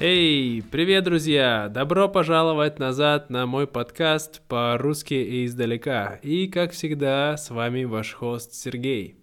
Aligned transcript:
Эй, 0.00 0.62
привет, 0.62 1.02
друзья! 1.02 1.68
Добро 1.68 2.08
пожаловать 2.08 2.78
назад 2.78 3.30
на 3.30 3.46
мой 3.46 3.66
подкаст 3.66 4.42
по-русски 4.46 5.14
и 5.14 5.44
издалека. 5.44 6.20
И, 6.22 6.46
как 6.46 6.70
всегда, 6.70 7.36
с 7.36 7.50
вами 7.50 7.82
ваш 7.82 8.12
хост 8.12 8.54
Сергей. 8.54 9.16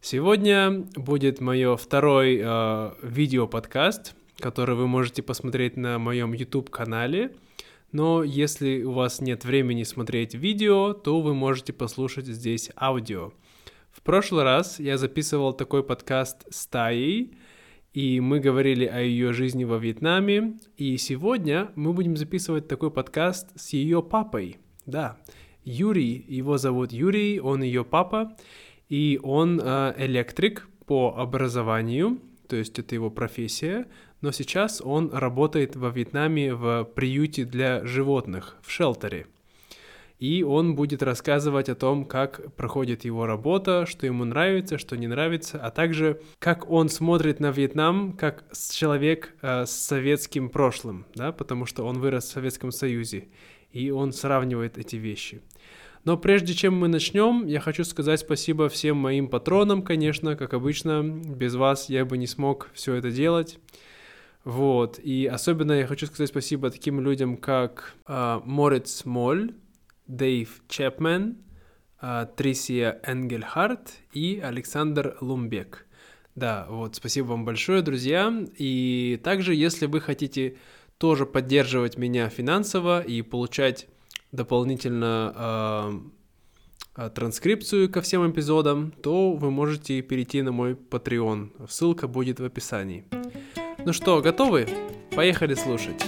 Сегодня 0.00 0.86
будет 0.96 1.42
мое 1.42 1.76
второй 1.76 2.40
э, 2.42 2.90
видео-подкаст, 3.02 4.14
который 4.38 4.76
вы 4.76 4.86
можете 4.86 5.22
посмотреть 5.22 5.76
на 5.76 5.98
моем 5.98 6.32
YouTube-канале. 6.32 7.36
Но 7.92 8.22
если 8.22 8.84
у 8.84 8.92
вас 8.92 9.20
нет 9.20 9.44
времени 9.44 9.82
смотреть 9.82 10.32
видео, 10.34 10.94
то 10.94 11.20
вы 11.20 11.34
можете 11.34 11.74
послушать 11.74 12.24
здесь 12.24 12.70
аудио. 12.80 13.34
В 13.92 14.00
прошлый 14.00 14.44
раз 14.44 14.80
я 14.80 14.96
записывал 14.96 15.52
такой 15.52 15.84
подкаст 15.84 16.46
с 16.48 16.66
Таей, 16.66 17.36
и 17.98 18.20
мы 18.20 18.38
говорили 18.38 18.84
о 18.84 19.00
ее 19.00 19.32
жизни 19.32 19.64
во 19.64 19.76
Вьетнаме. 19.76 20.60
И 20.76 20.96
сегодня 20.98 21.72
мы 21.74 21.92
будем 21.92 22.16
записывать 22.16 22.68
такой 22.68 22.92
подкаст 22.92 23.48
с 23.60 23.72
ее 23.72 24.04
папой. 24.04 24.58
Да, 24.86 25.18
Юрий, 25.64 26.24
его 26.28 26.58
зовут 26.58 26.92
Юрий, 26.92 27.40
он 27.40 27.60
ее 27.60 27.84
папа, 27.84 28.36
и 28.88 29.18
он 29.20 29.60
э, 29.60 29.94
электрик 29.98 30.68
по 30.86 31.16
образованию, 31.16 32.20
то 32.46 32.54
есть 32.54 32.78
это 32.78 32.94
его 32.94 33.10
профессия, 33.10 33.88
но 34.20 34.30
сейчас 34.30 34.80
он 34.80 35.10
работает 35.12 35.74
во 35.74 35.88
Вьетнаме 35.88 36.54
в 36.54 36.84
приюте 36.94 37.44
для 37.44 37.84
животных, 37.84 38.58
в 38.62 38.70
шелтере 38.70 39.26
и 40.18 40.42
он 40.42 40.74
будет 40.74 41.02
рассказывать 41.02 41.68
о 41.68 41.74
том, 41.74 42.04
как 42.04 42.54
проходит 42.54 43.04
его 43.04 43.26
работа, 43.26 43.86
что 43.86 44.06
ему 44.06 44.24
нравится, 44.24 44.76
что 44.76 44.96
не 44.96 45.06
нравится, 45.06 45.58
а 45.62 45.70
также 45.70 46.20
как 46.38 46.68
он 46.70 46.88
смотрит 46.88 47.38
на 47.40 47.50
Вьетнам 47.50 48.12
как 48.14 48.44
человек 48.70 49.34
э, 49.42 49.64
с 49.64 49.70
советским 49.70 50.50
прошлым, 50.50 51.06
да, 51.14 51.30
потому 51.32 51.66
что 51.66 51.86
он 51.86 51.98
вырос 52.00 52.24
в 52.24 52.32
Советском 52.32 52.72
Союзе, 52.72 53.28
и 53.72 53.90
он 53.90 54.12
сравнивает 54.12 54.76
эти 54.76 54.96
вещи. 54.96 55.40
Но 56.04 56.16
прежде 56.16 56.54
чем 56.54 56.74
мы 56.76 56.88
начнем, 56.88 57.46
я 57.46 57.60
хочу 57.60 57.84
сказать 57.84 58.20
спасибо 58.20 58.68
всем 58.68 58.96
моим 58.96 59.28
патронам, 59.28 59.82
конечно, 59.82 60.36
как 60.36 60.54
обычно, 60.54 61.02
без 61.02 61.54
вас 61.54 61.88
я 61.88 62.04
бы 62.04 62.18
не 62.18 62.26
смог 62.26 62.70
все 62.72 62.94
это 62.94 63.10
делать. 63.10 63.58
Вот, 64.44 64.98
и 64.98 65.26
особенно 65.26 65.72
я 65.72 65.86
хочу 65.86 66.06
сказать 66.06 66.30
спасибо 66.30 66.70
таким 66.70 67.00
людям, 67.00 67.36
как 67.36 67.94
э, 68.06 68.40
Морец 68.44 69.04
Моль, 69.04 69.52
Дэйв 70.08 70.62
Чепмен, 70.68 71.38
а, 72.00 72.26
Трисия 72.26 73.00
Энгельхарт 73.04 73.92
и 74.12 74.40
Александр 74.42 75.16
Лумбек. 75.20 75.86
Да, 76.34 76.66
вот, 76.68 76.94
спасибо 76.94 77.26
вам 77.26 77.44
большое, 77.44 77.82
друзья. 77.82 78.32
И 78.56 79.20
также, 79.24 79.54
если 79.54 79.86
вы 79.86 80.00
хотите 80.00 80.56
тоже 80.98 81.26
поддерживать 81.26 81.96
меня 81.96 82.28
финансово 82.28 83.00
и 83.00 83.22
получать 83.22 83.88
дополнительно 84.30 86.02
э, 86.96 87.10
транскрипцию 87.10 87.90
ко 87.90 88.02
всем 88.02 88.30
эпизодам, 88.30 88.92
то 89.02 89.32
вы 89.32 89.50
можете 89.50 90.00
перейти 90.02 90.42
на 90.42 90.52
мой 90.52 90.74
Patreon. 90.74 91.68
Ссылка 91.68 92.06
будет 92.06 92.40
в 92.40 92.44
описании. 92.44 93.04
Ну 93.84 93.92
что, 93.92 94.20
готовы? 94.20 94.68
Поехали 95.14 95.54
слушать. 95.54 96.04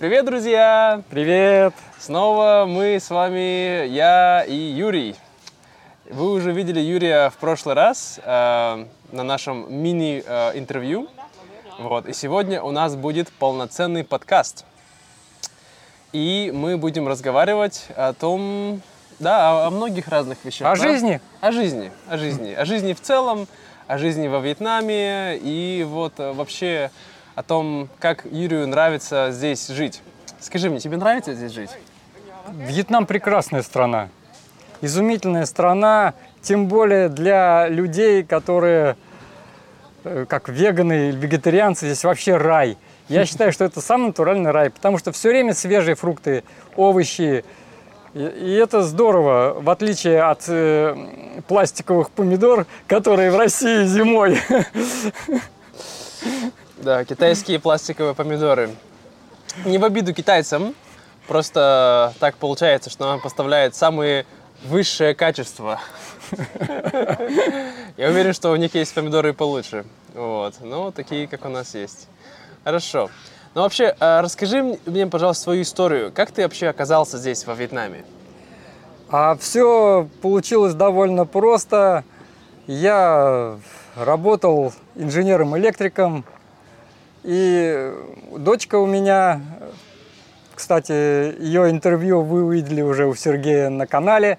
Привет, 0.00 0.24
друзья! 0.24 1.02
Привет! 1.10 1.74
Снова 1.98 2.64
мы 2.66 2.94
с 2.98 3.10
вами, 3.10 3.86
я 3.86 4.42
и 4.48 4.54
Юрий. 4.54 5.14
Вы 6.08 6.32
уже 6.32 6.52
видели 6.52 6.80
Юрия 6.80 7.28
в 7.28 7.36
прошлый 7.36 7.74
раз 7.74 8.18
э, 8.24 8.86
на 9.12 9.22
нашем 9.22 9.70
мини-интервью. 9.70 11.06
Э, 11.78 11.82
вот. 11.82 12.06
И 12.06 12.14
сегодня 12.14 12.62
у 12.62 12.70
нас 12.70 12.96
будет 12.96 13.30
полноценный 13.30 14.02
подкаст. 14.02 14.64
И 16.14 16.50
мы 16.54 16.78
будем 16.78 17.06
разговаривать 17.06 17.84
о 17.94 18.14
том, 18.14 18.80
да, 19.18 19.64
о, 19.64 19.66
о 19.66 19.70
многих 19.70 20.08
разных 20.08 20.42
вещах. 20.46 20.66
О 20.66 20.76
да? 20.76 20.82
жизни? 20.82 21.20
О 21.42 21.52
жизни, 21.52 21.92
о 22.08 22.16
жизни. 22.16 22.54
О 22.54 22.64
жизни 22.64 22.94
в 22.94 23.02
целом, 23.02 23.46
о 23.86 23.98
жизни 23.98 24.28
во 24.28 24.38
Вьетнаме 24.38 25.36
и 25.36 25.84
вот 25.86 26.14
э, 26.16 26.32
вообще 26.32 26.90
о 27.40 27.42
том, 27.42 27.88
как 27.98 28.26
Юрию 28.30 28.68
нравится 28.68 29.28
здесь 29.30 29.68
жить. 29.68 30.02
Скажи 30.40 30.68
мне, 30.68 30.78
тебе 30.78 30.98
нравится 30.98 31.32
здесь 31.32 31.52
жить? 31.52 31.70
Вьетнам 32.52 33.06
прекрасная 33.06 33.62
страна. 33.62 34.10
Изумительная 34.82 35.46
страна, 35.46 36.12
тем 36.42 36.68
более 36.68 37.08
для 37.08 37.66
людей, 37.68 38.24
которые 38.24 38.98
э, 40.04 40.26
как 40.28 40.50
веганы 40.50 41.08
или 41.08 41.16
вегетарианцы, 41.16 41.86
здесь 41.86 42.04
вообще 42.04 42.36
рай. 42.36 42.76
Я 43.08 43.24
считаю, 43.30 43.52
что 43.52 43.64
это 43.64 43.80
самый 43.80 44.08
натуральный 44.08 44.50
рай, 44.50 44.68
потому 44.68 44.98
что 44.98 45.10
все 45.10 45.30
время 45.30 45.54
свежие 45.54 45.94
фрукты, 45.94 46.44
овощи. 46.76 47.42
И, 48.12 48.18
и 48.22 48.52
это 48.52 48.82
здорово, 48.82 49.56
в 49.58 49.70
отличие 49.70 50.20
от 50.24 50.44
э, 50.48 50.94
пластиковых 51.48 52.10
помидор, 52.10 52.66
которые 52.86 53.30
в 53.30 53.38
России 53.38 53.86
зимой. 53.86 54.38
Да, 56.82 57.04
китайские 57.04 57.58
пластиковые 57.58 58.14
помидоры. 58.14 58.70
Не 59.66 59.76
в 59.76 59.84
обиду 59.84 60.14
китайцам, 60.14 60.74
просто 61.28 62.14
так 62.20 62.36
получается, 62.36 62.88
что 62.88 63.04
нам 63.04 63.20
поставляет 63.20 63.74
самые 63.74 64.24
высшее 64.64 65.14
качество. 65.14 65.78
Я 67.98 68.08
уверен, 68.08 68.32
что 68.32 68.50
у 68.50 68.56
них 68.56 68.74
есть 68.74 68.94
помидоры 68.94 69.34
получше. 69.34 69.84
Вот. 70.14 70.54
Но 70.62 70.90
такие, 70.90 71.28
как 71.28 71.44
у 71.44 71.48
нас 71.50 71.74
есть. 71.74 72.08
Хорошо. 72.64 73.10
Ну 73.54 73.60
вообще, 73.60 73.94
а 74.00 74.22
расскажи 74.22 74.78
мне, 74.86 75.06
пожалуйста, 75.06 75.44
свою 75.44 75.62
историю. 75.62 76.10
Как 76.12 76.30
ты 76.30 76.44
вообще 76.44 76.68
оказался 76.68 77.18
здесь, 77.18 77.44
во 77.46 77.52
Вьетнаме? 77.52 78.04
А 79.10 79.36
все 79.36 80.08
получилось 80.22 80.72
довольно 80.72 81.26
просто. 81.26 82.04
Я 82.66 83.58
работал 83.96 84.72
инженером-электриком 84.94 86.24
и 87.22 87.92
дочка 88.36 88.76
у 88.76 88.86
меня, 88.86 89.40
кстати, 90.54 90.92
ее 91.42 91.70
интервью 91.70 92.22
вы 92.22 92.44
увидели 92.44 92.82
уже 92.82 93.06
у 93.06 93.14
Сергея 93.14 93.68
на 93.68 93.86
канале. 93.86 94.38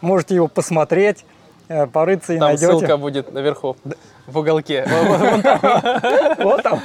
Можете 0.00 0.34
его 0.34 0.48
посмотреть, 0.48 1.24
э, 1.68 1.86
порыться 1.86 2.34
и 2.34 2.38
там 2.38 2.48
найдете. 2.48 2.66
ссылка 2.66 2.96
будет 2.96 3.32
наверху, 3.32 3.76
в 4.26 4.38
уголке. 4.38 4.86
Вот 6.38 6.62
там. 6.62 6.80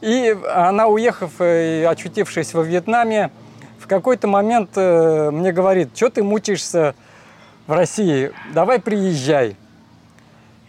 И 0.00 0.36
она, 0.54 0.86
уехав 0.88 1.30
и 1.40 1.86
очутившись 1.88 2.52
во 2.52 2.62
Вьетнаме, 2.62 3.30
в 3.78 3.86
какой-то 3.86 4.28
момент 4.28 4.70
э, 4.76 5.30
мне 5.30 5.52
говорит, 5.52 5.96
что 5.96 6.10
ты 6.10 6.22
мучаешься 6.22 6.94
в 7.66 7.72
России, 7.72 8.32
давай 8.52 8.80
приезжай. 8.80 9.56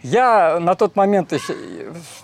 Я 0.08 0.60
на 0.60 0.76
тот 0.76 0.94
момент 0.94 1.32
еще... 1.32 1.56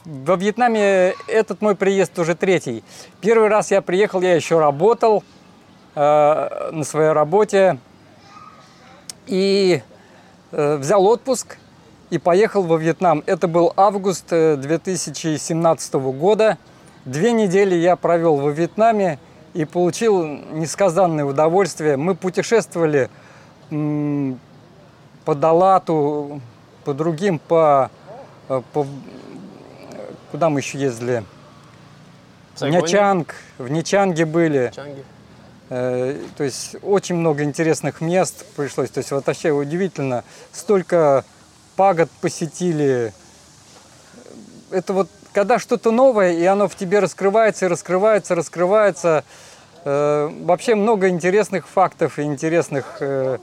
Во 0.04 0.37
Вьетнаме 0.37 1.15
этот 1.26 1.60
мой 1.62 1.75
приезд 1.75 2.16
уже 2.16 2.37
третий. 2.37 2.84
Первый 3.20 3.48
раз 3.48 3.72
я 3.72 3.82
приехал, 3.82 4.20
я 4.20 4.37
еще 4.37 4.60
работал 4.60 5.25
э, 5.97 6.70
на 6.70 6.84
своей 6.84 7.10
работе. 7.10 7.78
И 9.26 9.82
э, 10.53 10.76
взял 10.76 11.04
отпуск 11.04 11.59
и 12.10 12.19
поехал 12.19 12.62
во 12.62 12.76
Вьетнам. 12.76 13.25
Это 13.26 13.48
был 13.48 13.72
август 13.76 14.28
2017 14.28 15.94
э, 15.94 15.99
года. 15.99 16.58
Две 17.05 17.32
недели 17.32 17.75
я 17.75 17.96
провел 17.96 18.37
во 18.37 18.50
Вьетнаме 18.50 19.19
и 19.55 19.64
получил 19.64 20.25
несказанное 20.25 21.25
удовольствие. 21.25 21.96
Мы 21.96 22.14
путешествовали 22.14 23.11
по 23.70 25.35
Далату, 25.35 26.40
по 26.84 26.94
другим, 26.94 27.38
по, 27.38 27.90
э, 28.49 28.62
по 28.73 28.87
куда 30.31 30.50
мы 30.50 30.61
еще 30.61 30.79
ездили? 30.79 31.25
В 32.56 32.64
Нячанг, 32.64 33.34
в 33.58 33.70
Нячанге 33.70 34.25
были. 34.25 34.69
Нячанге. 34.69 35.05
Э, 35.70 36.19
то 36.37 36.44
есть 36.44 36.76
очень 36.82 37.14
много 37.14 37.44
интересных 37.44 38.00
мест 38.00 38.44
пришлось. 38.56 38.90
То 38.90 38.99
есть 38.99 39.11
вот 39.11 39.26
вообще 39.26 39.52
удивительно, 39.52 40.23
столько 40.52 41.25
пагод 41.76 42.11
посетили. 42.20 43.14
Это 44.70 44.93
вот 44.93 45.08
когда 45.32 45.58
что-то 45.58 45.90
новое, 45.90 46.32
и 46.32 46.44
оно 46.44 46.69
в 46.69 46.76
тебе 46.76 46.99
раскрывается, 46.99 47.64
и 47.64 47.69
раскрывается, 47.69 48.35
раскрывается. 48.35 49.25
Э, 49.85 50.31
вообще 50.43 50.75
много 50.75 51.08
интересных 51.08 51.67
фактов 51.67 52.19
и 52.19 52.23
интересных 52.23 52.99
э, 53.00 53.38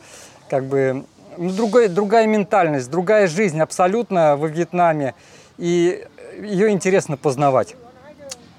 как 0.49 0.65
бы 0.65 1.05
ну, 1.39 1.51
другая, 1.51 1.87
другая 1.87 2.27
ментальность, 2.27 2.91
другая 2.91 3.27
жизнь 3.27 3.59
абсолютно 3.61 4.35
во 4.35 4.47
Вьетнаме. 4.47 5.15
И 5.57 6.05
ее 6.41 6.69
интересно 6.69 7.15
познавать. 7.15 7.75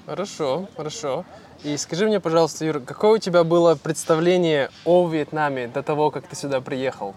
Хорошо, 0.07 0.67
хорошо. 0.75 1.23
И 1.63 1.77
скажи 1.77 2.07
мне, 2.07 2.19
пожалуйста, 2.19 2.65
Юр, 2.65 2.79
какое 2.79 3.11
у 3.11 3.17
тебя 3.19 3.43
было 3.43 3.75
представление 3.75 4.71
о 4.83 5.07
Вьетнаме 5.07 5.67
до 5.67 5.83
того, 5.83 6.09
как 6.09 6.25
ты 6.25 6.35
сюда 6.35 6.59
приехал? 6.59 7.13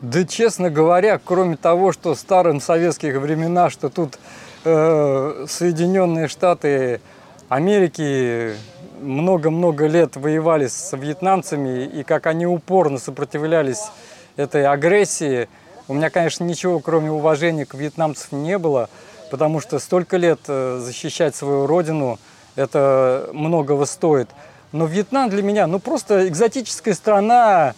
Да, 0.00 0.24
честно 0.24 0.70
говоря, 0.70 1.18
кроме 1.22 1.56
того, 1.56 1.90
что 1.90 2.14
в 2.14 2.18
старым 2.18 2.60
советских 2.60 3.16
времена, 3.16 3.68
что 3.68 3.88
тут 3.88 4.16
э, 4.64 5.46
Соединенные 5.48 6.28
Штаты 6.28 7.00
Америки 7.48 8.52
много-много 9.00 9.86
лет 9.86 10.14
воевали 10.14 10.68
с 10.68 10.96
вьетнамцами, 10.96 11.84
и 11.84 12.04
как 12.04 12.26
они 12.26 12.46
упорно 12.46 12.98
сопротивлялись 12.98 13.90
этой 14.36 14.66
агрессии, 14.66 15.48
у 15.88 15.94
меня, 15.94 16.10
конечно, 16.10 16.44
ничего, 16.44 16.80
кроме 16.80 17.10
уважения 17.10 17.66
к 17.66 17.74
вьетнамцам 17.74 18.42
не 18.42 18.58
было, 18.58 18.88
потому 19.30 19.60
что 19.60 19.78
столько 19.78 20.16
лет 20.16 20.40
э, 20.48 20.80
защищать 20.82 21.34
свою 21.34 21.66
родину– 21.66 22.18
это 22.56 23.28
многого 23.32 23.84
стоит. 23.84 24.28
Но 24.72 24.86
Вьетнам 24.86 25.30
для 25.30 25.42
меня, 25.42 25.66
ну 25.66 25.78
просто 25.78 26.26
экзотическая 26.26 26.94
страна, 26.94 27.74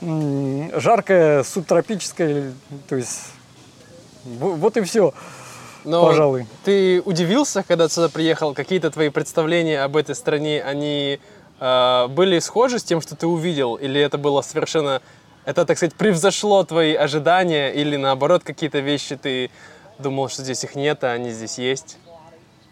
жаркая, 0.00 1.44
субтропическая, 1.44 2.52
то 2.88 2.96
есть 2.96 3.20
вот 4.24 4.76
и 4.76 4.80
все. 4.82 5.12
Но 5.84 6.06
пожалуй. 6.06 6.46
Ты 6.64 7.00
удивился, 7.04 7.62
когда 7.62 7.88
сюда 7.88 8.08
приехал? 8.08 8.54
Какие-то 8.54 8.90
твои 8.90 9.08
представления 9.08 9.82
об 9.82 9.96
этой 9.96 10.14
стране, 10.14 10.62
они 10.62 11.20
э, 11.58 12.06
были 12.08 12.38
схожи 12.38 12.78
с 12.78 12.84
тем, 12.84 13.00
что 13.00 13.16
ты 13.16 13.26
увидел? 13.26 13.76
Или 13.76 14.00
это 14.00 14.18
было 14.18 14.42
совершенно, 14.42 15.00
это, 15.44 15.64
так 15.64 15.76
сказать, 15.76 15.94
превзошло 15.94 16.64
твои 16.64 16.94
ожидания? 16.94 17.70
Или 17.70 17.96
наоборот, 17.96 18.42
какие-то 18.44 18.80
вещи 18.80 19.16
ты 19.16 19.50
думал, 19.98 20.28
что 20.28 20.42
здесь 20.42 20.64
их 20.64 20.74
нет, 20.74 21.04
а 21.04 21.12
они 21.12 21.30
здесь 21.30 21.58
есть? 21.58 21.98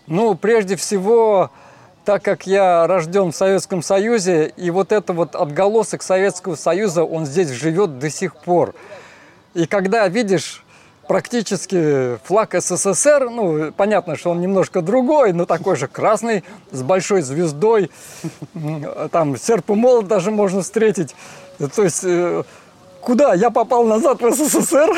Ну, 0.07 0.35
прежде 0.35 0.77
всего, 0.77 1.51
так 2.05 2.23
как 2.23 2.47
я 2.47 2.87
рожден 2.87 3.33
в 3.33 3.37
Советском 3.37 3.83
Союзе, 3.83 4.53
и 4.57 4.71
вот 4.71 4.93
это 4.93 5.13
вот 5.13 5.35
отголосок 5.35 6.03
Советского 6.03 6.55
Союза, 6.55 7.05
он 7.05 7.27
здесь 7.27 7.51
живет 7.51 7.99
до 7.99 8.09
сих 8.09 8.37
пор. 8.37 8.75
И 9.55 9.67
когда 9.67 10.09
видишь 10.09 10.65
практически 11.09 12.17
флаг 12.25 12.55
СССР, 12.55 13.29
ну, 13.31 13.73
понятно, 13.73 14.17
что 14.17 14.31
он 14.31 14.41
немножко 14.41 14.83
другой, 14.83 15.33
но 15.33 15.47
такой 15.47 15.77
же 15.77 15.89
красный, 15.89 16.45
с 16.71 16.83
большой 16.83 17.23
звездой, 17.23 17.91
там 19.11 19.37
серп 19.37 19.71
и 19.71 19.75
молот 19.75 20.07
даже 20.07 20.31
можно 20.31 20.63
встретить. 20.63 21.15
То 21.75 21.83
есть 21.83 22.05
э, 22.05 22.45
куда? 23.01 23.35
Я 23.35 23.51
попал 23.51 23.85
назад 23.85 24.21
в 24.21 24.31
СССР. 24.31 24.91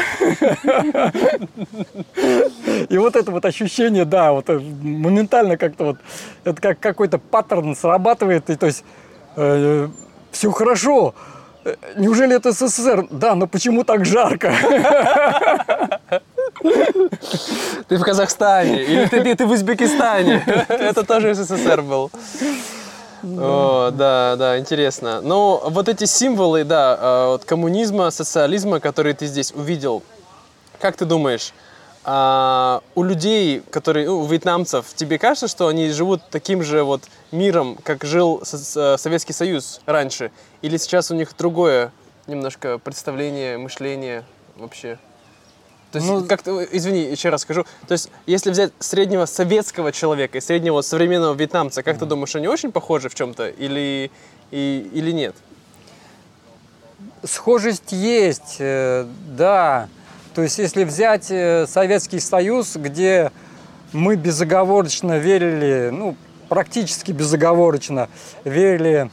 И 2.89 2.99
вот 2.99 3.17
это 3.17 3.31
вот 3.31 3.45
ощущение, 3.45 4.05
да, 4.05 4.33
вот 4.33 4.51
э, 4.51 4.59
моментально 4.59 5.57
как-то 5.57 5.85
вот, 5.85 5.97
это 6.45 6.61
как 6.61 6.81
какой-то 6.81 7.19
паттерн 7.19 7.77
срабатывает, 7.77 8.51
и 8.51 8.57
то 8.57 8.67
есть 8.67 8.85
э, 9.37 9.89
все 10.33 10.51
хорошо. 10.51 11.15
Э, 11.65 11.75
неужели 11.97 12.37
это 12.37 12.53
СССР? 12.53 13.07
Да, 13.11 13.35
но 13.35 13.47
почему 13.47 13.85
так 13.85 14.05
жарко? 14.05 14.53
Ты 17.89 17.97
в 17.97 18.03
Казахстане 18.03 18.83
или 18.83 19.07
ты, 19.07 19.35
ты, 19.35 19.47
в 19.47 19.51
Узбекистане? 19.51 20.45
Это 20.69 21.05
тоже 21.05 21.35
СССР 21.35 21.83
был. 21.83 22.11
О, 23.23 23.91
да, 23.91 24.37
да, 24.37 24.59
интересно. 24.59 25.21
Ну, 25.21 25.61
вот 25.65 25.89
эти 25.89 26.05
символы, 26.05 26.65
да, 26.65 26.99
э, 27.01 27.27
вот 27.33 27.45
коммунизма, 27.45 28.11
социализма, 28.11 28.81
которые 28.81 29.15
ты 29.15 29.27
здесь 29.27 29.53
увидел, 29.53 30.03
как 30.81 30.97
ты 30.97 31.05
думаешь, 31.05 31.53
а, 32.03 32.83
у 32.95 33.03
людей, 33.03 33.63
которые, 33.71 34.07
ну, 34.07 34.21
у 34.21 34.27
вьетнамцев, 34.27 34.87
тебе 34.95 35.19
кажется, 35.19 35.49
что 35.49 35.67
они 35.67 35.91
живут 35.91 36.23
таким 36.31 36.63
же 36.63 36.83
вот 36.83 37.03
миром, 37.31 37.77
как 37.83 38.05
жил 38.05 38.43
Советский 38.45 39.35
Союз 39.35 39.81
раньше? 39.85 40.31
Или 40.63 40.79
сейчас 40.79 41.11
у 41.11 41.15
них 41.15 41.37
другое 41.37 41.93
немножко 42.27 42.79
представление, 42.79 43.59
мышление 43.59 44.25
вообще? 44.57 44.99
То 45.93 45.99
есть, 45.99 46.09
ну, 46.09 46.25
как 46.25 46.43
то 46.43 46.65
извини, 46.65 47.03
еще 47.03 47.31
раз 47.31 47.43
скажу. 47.43 47.65
То 47.89 47.93
есть, 47.93 48.11
если 48.27 48.51
взять 48.51 48.73
среднего 48.79 49.27
советского 49.27 49.91
человека 49.91 50.39
и 50.39 50.41
среднего 50.41 50.83
современного 50.83 51.35
вьетнамца, 51.35 51.83
как 51.83 51.97
mm. 51.97 51.99
ты 51.99 52.07
думаешь, 52.07 52.37
они 52.37 52.47
очень 52.47 52.71
похожи 52.71 53.09
в 53.09 53.15
чем-то 53.15 53.49
или, 53.49 54.11
и, 54.53 54.91
или 54.93 55.11
нет? 55.11 55.35
Схожесть 57.25 57.91
есть, 57.91 58.57
э, 58.61 59.05
да. 59.37 59.89
То 60.35 60.43
есть, 60.43 60.59
если 60.59 60.85
взять 60.85 61.31
э, 61.31 61.67
Советский 61.67 62.21
Союз, 62.21 62.77
где 62.77 63.33
мы 63.93 64.15
безоговорочно 64.15 65.19
верили, 65.19 65.91
ну, 65.91 66.17
практически 66.49 67.11
безоговорочно 67.11 68.09
верили 68.45 69.11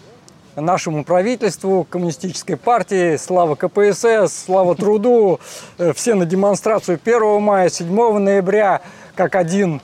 нашему 0.61 1.03
правительству, 1.03 1.85
коммунистической 1.89 2.57
партии, 2.57 3.15
слава 3.17 3.55
КПСС, 3.55 4.45
слава 4.45 4.75
труду, 4.75 5.39
э, 5.77 5.93
все 5.93 6.15
на 6.15 6.25
демонстрацию 6.25 6.99
1 7.03 7.41
мая, 7.41 7.69
7 7.69 8.17
ноября, 8.17 8.81
как 9.15 9.35
один. 9.35 9.81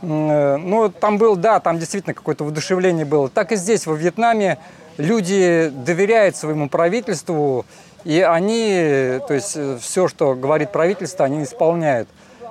Э, 0.00 0.56
ну, 0.56 0.88
там 0.88 1.18
был, 1.18 1.36
да, 1.36 1.60
там 1.60 1.78
действительно 1.78 2.14
какое-то 2.14 2.44
воодушевление 2.44 3.04
было. 3.04 3.28
Так 3.28 3.52
и 3.52 3.56
здесь, 3.56 3.86
во 3.86 3.94
Вьетнаме, 3.94 4.58
люди 4.96 5.72
доверяют 5.74 6.36
своему 6.36 6.68
правительству, 6.68 7.66
и 8.04 8.20
они, 8.20 9.20
то 9.26 9.34
есть 9.34 9.52
э, 9.56 9.78
все, 9.80 10.08
что 10.08 10.34
говорит 10.34 10.72
правительство, 10.72 11.24
они 11.24 11.42
исполняют. 11.42 12.08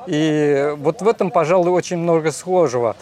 И 0.07 0.73
вот 0.77 1.01
в 1.01 1.07
этом, 1.07 1.31
пожалуй, 1.31 1.71
очень 1.71 1.97
много 1.97 2.31
схожего. 2.31 2.95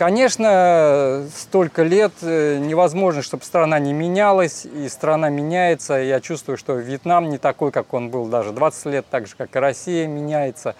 Конечно, 0.00 1.26
столько 1.36 1.82
лет 1.82 2.12
э, 2.22 2.56
невозможно, 2.56 3.20
чтобы 3.20 3.44
страна 3.44 3.78
не 3.78 3.92
менялась, 3.92 4.64
и 4.64 4.88
страна 4.88 5.28
меняется. 5.28 5.92
Я 5.96 6.22
чувствую, 6.22 6.56
что 6.56 6.72
Вьетнам 6.72 7.28
не 7.28 7.36
такой, 7.36 7.70
как 7.70 7.92
он 7.92 8.08
был 8.08 8.24
даже 8.24 8.52
20 8.52 8.86
лет, 8.86 9.06
так 9.10 9.26
же, 9.26 9.34
как 9.36 9.54
и 9.54 9.58
Россия 9.58 10.06
меняется. 10.06 10.74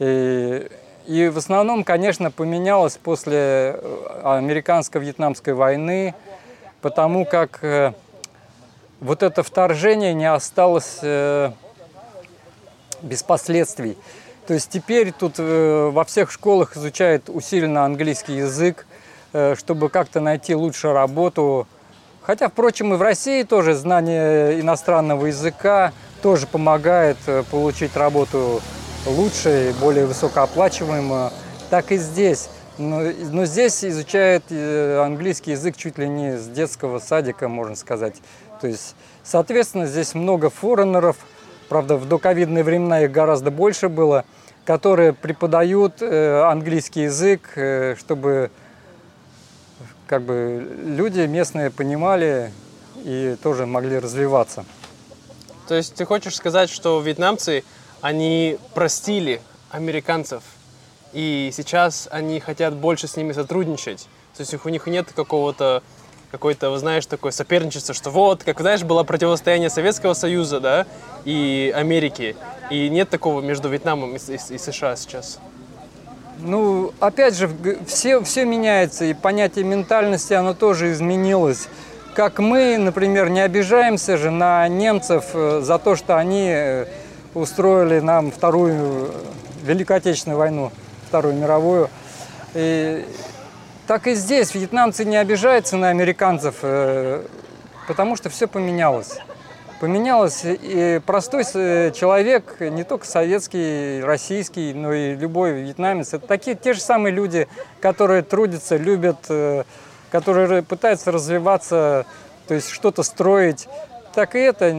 И, 0.00 0.68
и 1.06 1.28
в 1.28 1.38
основном, 1.38 1.84
конечно, 1.84 2.32
поменялось 2.32 2.96
после 2.96 3.38
э, 3.38 4.20
американско-вьетнамской 4.24 5.54
войны, 5.54 6.16
потому 6.80 7.26
как 7.26 7.62
э, 7.62 7.92
вот 8.98 9.22
это 9.22 9.44
вторжение 9.44 10.12
не 10.12 10.28
осталось 10.28 10.98
без 13.00 13.22
последствий. 13.22 13.96
То 14.50 14.54
есть 14.54 14.68
теперь 14.68 15.12
тут 15.12 15.34
э, 15.38 15.90
во 15.92 16.04
всех 16.04 16.32
школах 16.32 16.76
изучают 16.76 17.28
усиленно 17.28 17.84
английский 17.84 18.34
язык, 18.38 18.84
э, 19.32 19.54
чтобы 19.56 19.88
как-то 19.90 20.18
найти 20.18 20.56
лучше 20.56 20.92
работу. 20.92 21.68
Хотя, 22.20 22.48
впрочем, 22.48 22.92
и 22.92 22.96
в 22.96 23.02
России 23.02 23.44
тоже 23.44 23.74
знание 23.74 24.58
иностранного 24.58 25.26
языка 25.26 25.92
тоже 26.20 26.48
помогает 26.48 27.16
э, 27.28 27.44
получить 27.48 27.96
работу 27.96 28.60
лучше 29.06 29.70
и 29.70 29.80
более 29.80 30.06
высокооплачиваемую. 30.06 31.30
Так 31.70 31.92
и 31.92 31.96
здесь. 31.96 32.48
Но, 32.76 33.02
но 33.30 33.44
здесь 33.44 33.84
изучают 33.84 34.42
английский 34.50 35.52
язык 35.52 35.76
чуть 35.76 35.96
ли 35.96 36.08
не 36.08 36.36
с 36.36 36.48
детского 36.48 36.98
садика, 36.98 37.46
можно 37.48 37.76
сказать. 37.76 38.16
То 38.60 38.66
есть, 38.66 38.96
соответственно, 39.22 39.86
здесь 39.86 40.12
много 40.14 40.50
форенеров. 40.50 41.18
Правда, 41.68 41.96
в 41.96 42.08
доковидные 42.08 42.64
времена 42.64 43.02
их 43.02 43.12
гораздо 43.12 43.52
больше 43.52 43.88
было– 43.88 44.24
которые 44.70 45.12
преподают 45.12 46.00
э, 46.00 46.42
английский 46.42 47.02
язык, 47.02 47.54
э, 47.56 47.96
чтобы 47.98 48.52
как 50.06 50.22
бы 50.22 50.64
люди 50.84 51.22
местные 51.22 51.72
понимали 51.72 52.52
и 53.04 53.36
тоже 53.42 53.66
могли 53.66 53.98
развиваться. 53.98 54.64
То 55.66 55.74
есть 55.74 55.96
ты 55.96 56.04
хочешь 56.04 56.36
сказать, 56.36 56.70
что 56.70 57.00
вьетнамцы, 57.00 57.64
они 58.00 58.58
простили 58.72 59.40
американцев, 59.70 60.44
и 61.12 61.50
сейчас 61.52 62.06
они 62.12 62.38
хотят 62.38 62.76
больше 62.76 63.08
с 63.08 63.16
ними 63.16 63.32
сотрудничать? 63.32 64.06
То 64.36 64.42
есть 64.42 64.54
у 64.64 64.68
них 64.68 64.86
нет 64.86 65.10
какого-то 65.12 65.82
какой-то, 66.30 66.70
вы 66.70 66.78
знаешь, 66.78 67.06
такое 67.06 67.32
соперничество, 67.32 67.94
что 67.94 68.10
вот, 68.10 68.44
как, 68.44 68.60
знаешь, 68.60 68.82
было 68.82 69.02
противостояние 69.02 69.70
Советского 69.70 70.14
Союза, 70.14 70.60
да, 70.60 70.86
и 71.24 71.72
Америки, 71.74 72.36
и 72.70 72.88
нет 72.88 73.08
такого 73.10 73.40
между 73.40 73.68
Вьетнамом 73.68 74.16
и, 74.16 74.18
и, 74.18 74.54
и 74.54 74.58
США 74.58 74.96
сейчас. 74.96 75.38
Ну, 76.38 76.92
опять 77.00 77.36
же, 77.36 77.50
все, 77.86 78.22
все 78.22 78.44
меняется, 78.44 79.04
и 79.04 79.12
понятие 79.12 79.64
ментальности, 79.64 80.32
оно 80.32 80.54
тоже 80.54 80.92
изменилось. 80.92 81.68
Как 82.14 82.38
мы, 82.38 82.78
например, 82.78 83.28
не 83.28 83.40
обижаемся 83.40 84.16
же 84.16 84.30
на 84.30 84.66
немцев 84.68 85.26
э, 85.34 85.60
за 85.62 85.78
то, 85.78 85.96
что 85.96 86.16
они 86.16 86.48
э, 86.50 86.86
устроили 87.34 88.00
нам 88.00 88.32
вторую 88.32 89.12
Великую 89.62 89.98
Отечественную 89.98 90.38
войну, 90.38 90.72
Вторую 91.08 91.34
мировую. 91.34 91.90
И 92.54 93.04
так 93.90 94.06
и 94.06 94.14
здесь 94.14 94.54
вьетнамцы 94.54 95.04
не 95.04 95.16
обижаются 95.16 95.76
на 95.76 95.88
американцев, 95.88 96.58
э, 96.62 97.24
потому 97.88 98.14
что 98.14 98.30
все 98.30 98.46
поменялось. 98.46 99.18
Поменялось, 99.80 100.42
и 100.44 101.00
простой 101.04 101.42
человек, 101.42 102.60
не 102.60 102.84
только 102.84 103.04
советский, 103.04 104.00
российский, 104.00 104.74
но 104.74 104.92
и 104.92 105.16
любой 105.16 105.62
вьетнамец, 105.62 106.14
это 106.14 106.24
такие 106.24 106.54
те 106.54 106.72
же 106.72 106.80
самые 106.80 107.12
люди, 107.12 107.48
которые 107.80 108.22
трудятся, 108.22 108.76
любят, 108.76 109.18
э, 109.28 109.64
который 110.12 110.62
пытается 110.62 111.10
развиваться, 111.10 112.06
то 112.46 112.54
есть 112.54 112.68
что-то 112.68 113.02
строить, 113.02 113.66
так 114.14 114.36
и 114.36 114.38
это 114.38 114.72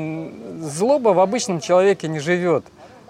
злоба 0.61 1.09
в 1.09 1.19
обычном 1.19 1.59
человеке 1.59 2.07
не 2.07 2.19
живет. 2.19 2.63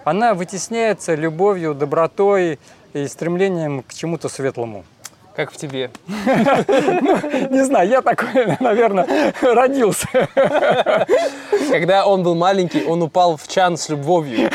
Она 0.03 0.33
вытесняется 0.33 1.13
любовью, 1.13 1.75
добротой 1.75 2.57
и 2.93 3.05
стремлением 3.05 3.83
к 3.83 3.93
чему-то 3.93 4.29
светлому. 4.29 4.83
Как 5.35 5.51
в 5.51 5.57
тебе? 5.57 5.91
Не 6.07 7.63
знаю, 7.63 7.87
я 7.89 8.01
такой, 8.01 8.57
наверное, 8.59 9.33
родился. 9.41 10.07
Когда 11.69 12.05
он 12.05 12.23
был 12.23 12.35
маленький, 12.35 12.83
он 12.83 13.01
упал 13.01 13.37
в 13.37 13.47
чан 13.47 13.77
с 13.77 13.87
любовью. 13.87 14.49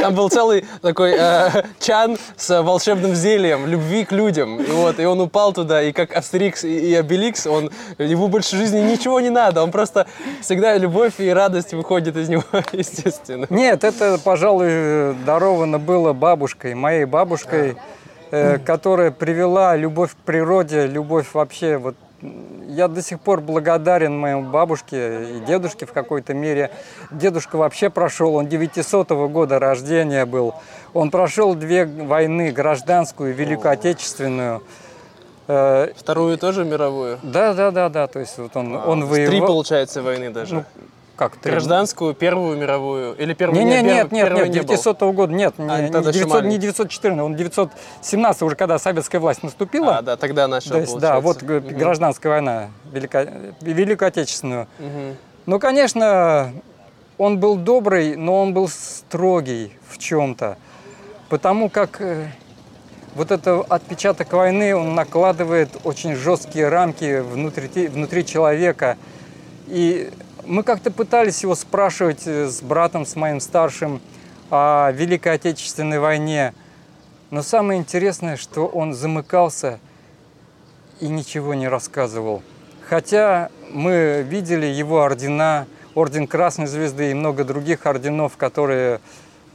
Там 0.00 0.14
был 0.14 0.28
целый 0.30 0.64
такой 0.82 1.14
э, 1.16 1.62
чан 1.78 2.18
с 2.36 2.62
волшебным 2.62 3.14
зельем 3.14 3.66
любви 3.66 4.04
к 4.04 4.10
людям. 4.10 4.60
И, 4.60 4.70
вот, 4.70 4.98
и 4.98 5.04
он 5.04 5.20
упал 5.20 5.52
туда, 5.52 5.80
и 5.82 5.92
как 5.92 6.16
Астерикс 6.16 6.64
и, 6.64 6.90
и 6.90 6.94
Обеликс, 6.94 7.46
он, 7.46 7.70
ему 7.98 8.26
больше 8.26 8.56
жизни 8.56 8.80
ничего 8.80 9.20
не 9.20 9.30
надо. 9.30 9.62
Он 9.62 9.70
просто 9.70 10.06
всегда 10.40 10.76
любовь 10.76 11.14
и 11.18 11.28
радость 11.28 11.72
выходит 11.72 12.16
из 12.16 12.28
него, 12.28 12.42
естественно. 12.72 13.46
Нет, 13.48 13.84
это, 13.84 14.18
пожалуй, 14.18 15.14
даровано 15.24 15.78
было 15.78 16.12
бабушкой, 16.12 16.74
моей 16.74 17.04
бабушкой. 17.04 17.76
Э, 18.30 18.58
которая 18.58 19.10
привела 19.10 19.76
любовь 19.76 20.12
к 20.12 20.16
природе, 20.16 20.86
любовь 20.86 21.34
вообще 21.34 21.76
вот 21.76 21.94
я 22.68 22.88
до 22.88 23.02
сих 23.02 23.20
пор 23.20 23.40
благодарен 23.40 24.18
моей 24.18 24.40
бабушке 24.40 25.36
и 25.36 25.40
дедушке 25.40 25.86
в 25.86 25.92
какой-то 25.92 26.34
мере. 26.34 26.70
Дедушка 27.10 27.56
вообще 27.56 27.90
прошел, 27.90 28.34
он 28.34 28.46
900 28.48 29.10
-го 29.10 29.28
года 29.28 29.58
рождения 29.58 30.24
был. 30.24 30.54
Он 30.94 31.10
прошел 31.10 31.54
две 31.54 31.84
войны, 31.84 32.50
гражданскую 32.50 33.30
и 33.30 33.34
Великую 33.34 33.72
Отечественную. 33.72 34.62
Э, 35.46 35.92
Вторую 35.96 36.38
тоже 36.38 36.64
мировую? 36.64 37.18
Да, 37.22 37.52
да, 37.52 37.70
да, 37.70 37.88
да. 37.88 38.06
То 38.06 38.20
есть 38.20 38.38
вот 38.38 38.56
он, 38.56 38.74
а, 38.74 38.86
он 38.86 39.04
воевал. 39.04 39.30
Три, 39.30 39.40
получается, 39.40 40.02
войны 40.02 40.30
даже. 40.30 40.54
Ну, 40.54 40.64
как? 41.16 41.38
Гражданскую, 41.42 42.14
Первую 42.14 42.56
мировую? 42.56 43.14
Или 43.16 43.34
Первую 43.34 43.64
не, 43.64 43.64
не, 43.64 43.82
нет, 43.82 44.12
нет, 44.12 44.32
нет, 44.32 44.48
нет, 44.48 44.66
900 44.66 45.02
-го 45.02 45.12
года, 45.12 45.32
нет, 45.32 45.58
не, 45.58 45.70
а, 45.70 45.80
не, 45.82 45.90
900, 45.90 46.44
не 46.44 46.58
914, 46.58 47.20
он 47.22 47.36
917 47.36 48.42
уже, 48.42 48.56
когда 48.56 48.78
советская 48.78 49.20
власть 49.20 49.42
наступила. 49.42 49.98
А, 49.98 50.02
да, 50.02 50.16
тогда 50.16 50.48
начал, 50.48 50.70
То 50.72 50.78
есть, 50.80 50.98
Да, 50.98 51.20
вот 51.20 51.42
угу. 51.42 51.60
гражданская 51.60 52.32
война, 52.32 52.70
Велико, 52.92 53.26
Великую 53.60 54.08
Отечественную. 54.08 54.66
Угу. 54.78 55.16
Ну, 55.46 55.58
конечно, 55.58 56.52
он 57.18 57.38
был 57.38 57.56
добрый, 57.56 58.16
но 58.16 58.42
он 58.42 58.54
был 58.54 58.68
строгий 58.68 59.72
в 59.88 59.98
чем-то, 59.98 60.56
потому 61.28 61.68
как 61.68 62.00
э, 62.00 62.28
вот 63.14 63.30
этот 63.30 63.70
отпечаток 63.70 64.32
войны, 64.32 64.74
он 64.74 64.94
накладывает 64.94 65.68
очень 65.84 66.14
жесткие 66.16 66.68
рамки 66.68 67.20
внутри, 67.20 67.88
внутри 67.88 68.26
человека. 68.26 68.96
И 69.66 70.10
мы 70.46 70.62
как-то 70.62 70.90
пытались 70.90 71.42
его 71.42 71.54
спрашивать 71.54 72.26
э, 72.26 72.48
с 72.48 72.60
братом, 72.62 73.06
с 73.06 73.16
моим 73.16 73.40
старшим, 73.40 74.00
о 74.50 74.90
Великой 74.92 75.34
Отечественной 75.34 75.98
войне. 75.98 76.54
Но 77.30 77.42
самое 77.42 77.80
интересное, 77.80 78.36
что 78.36 78.66
он 78.66 78.92
замыкался 78.94 79.80
и 81.00 81.08
ничего 81.08 81.54
не 81.54 81.66
рассказывал. 81.66 82.42
Хотя 82.88 83.50
мы 83.70 84.24
видели 84.28 84.66
его 84.66 85.02
ордена, 85.02 85.66
орден 85.94 86.26
Красной 86.26 86.66
Звезды 86.66 87.10
и 87.10 87.14
много 87.14 87.44
других 87.44 87.86
орденов, 87.86 88.36
которые 88.36 89.00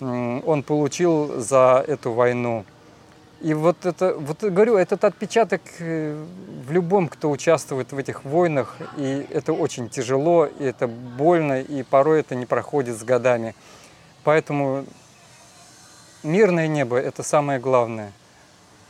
он 0.01 0.63
получил 0.63 1.39
за 1.39 1.83
эту 1.87 2.11
войну. 2.11 2.65
И 3.41 3.53
вот 3.53 3.85
это, 3.85 4.15
вот 4.15 4.43
говорю, 4.43 4.75
этот 4.75 5.05
отпечаток 5.05 5.61
э, 5.79 6.25
в 6.67 6.71
любом, 6.71 7.07
кто 7.07 7.31
участвует 7.31 7.93
в 7.93 7.97
этих 7.97 8.25
войнах, 8.25 8.75
и 8.97 9.25
это 9.31 9.53
очень 9.53 9.87
тяжело, 9.89 10.45
и 10.45 10.65
это 10.65 10.87
больно, 10.87 11.61
и 11.61 11.83
порой 11.83 12.19
это 12.19 12.35
не 12.35 12.45
проходит 12.45 12.97
с 12.97 13.03
годами. 13.03 13.55
Поэтому 14.25 14.85
мирное 16.21 16.67
небо– 16.67 16.97
это 16.97 17.23
самое 17.23 17.59
главное. 17.59 18.11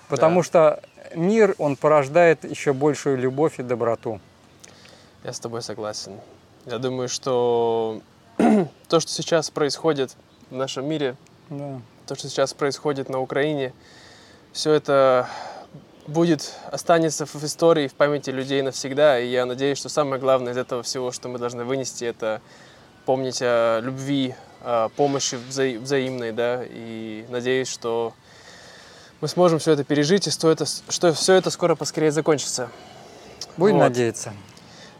Потому 0.07 0.39
да. 0.39 0.43
что 0.43 0.83
мир, 1.13 1.53
он 1.59 1.75
порождает 1.75 2.43
еще 2.43 2.73
большую 2.73 3.17
любовь 3.17 3.59
и 3.59 3.63
доброту. 3.63 4.19
Я 5.23 5.31
с 5.31 5.39
тобой 5.39 5.61
согласен. 5.61 6.19
Я 6.65 6.79
думаю, 6.79 7.07
что 7.07 8.01
то, 8.87 8.99
что 8.99 9.11
сейчас 9.11 9.51
происходит 9.51 10.15
в 10.49 10.55
нашем 10.55 10.87
мире, 10.87 11.15
да. 11.51 11.79
то, 12.07 12.15
что 12.15 12.29
сейчас 12.29 12.55
происходит 12.55 13.09
на 13.09 13.19
Украине– 13.19 13.73
все 14.59 14.73
это 14.73 15.29
будет, 16.05 16.53
останется 16.69 17.25
в 17.25 17.41
истории, 17.45 17.87
в 17.87 17.93
памяти 17.93 18.29
людей 18.29 18.61
навсегда. 18.61 19.17
И 19.17 19.29
я 19.29 19.45
надеюсь, 19.45 19.77
что 19.77 19.87
самое 19.87 20.19
главное 20.19 20.51
из 20.51 20.57
этого 20.57 20.83
всего, 20.83 21.13
что 21.13 21.29
мы 21.29 21.39
должны 21.39 21.63
вынести, 21.63 22.03
это 22.03 22.41
помнить 23.05 23.39
о 23.41 23.79
любви, 23.79 24.35
о 24.61 24.89
помощи 24.89 25.35
вза 25.35 25.63
взаимной, 25.79 26.33
да, 26.33 26.61
и 26.67 27.25
надеюсь, 27.29 27.69
что 27.69 28.13
мы 29.21 29.29
сможем 29.29 29.59
все 29.59 29.71
это 29.71 29.85
пережить, 29.85 30.27
и 30.27 30.29
что, 30.29 30.51
это, 30.51 30.65
что 30.65 31.13
все 31.13 31.35
это 31.35 31.51
скоро 31.51 31.75
поскорее 31.75 32.11
закончится. 32.11 32.69
Будем 33.55 33.77
вот. 33.77 33.83
надеяться. 33.83 34.33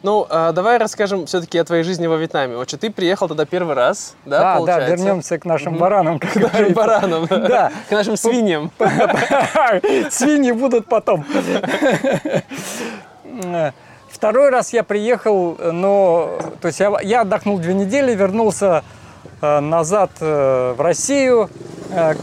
Ну, 0.02 0.26
а 0.30 0.54
давай 0.54 0.78
расскажем 0.78 1.26
все-таки 1.26 1.58
о 1.58 1.66
твоей 1.66 1.84
жизни 1.84 2.08
во 2.08 2.16
Вьетнаме. 2.16 2.56
Вот 2.56 2.70
ты 2.70 2.90
приехал 2.90 3.28
туда 3.28 3.46
первый 3.46 3.76
раз, 3.76 4.16
да, 4.26 4.40
Да, 4.40 4.56
получается? 4.56 4.88
да, 4.88 4.96
вернемся 4.96 5.38
к 5.38 5.46
нашим 5.46 5.78
баранам. 5.78 6.20
К 6.20 6.36
нашим 6.36 6.74
баранам, 6.74 7.28
да. 7.28 7.72
К 7.90 7.92
нашим 7.92 8.16
свиньям. 8.16 8.72
Свиньи 10.10 10.52
будут 10.54 10.86
потом. 10.86 11.26
Второй 14.10 14.50
раз 14.50 14.74
я 14.74 14.84
приехал, 14.84 15.58
но... 15.60 16.40
То 16.62 16.68
есть 16.68 16.80
я, 16.80 16.94
я 17.02 17.22
отдохнул 17.22 17.58
две 17.58 17.74
недели, 17.74 18.14
вернулся 18.16 18.84
э, 19.42 19.60
назад 19.60 20.12
э, 20.20 20.74
в 20.78 20.82
Россию, 20.82 21.50
э, 21.92 22.16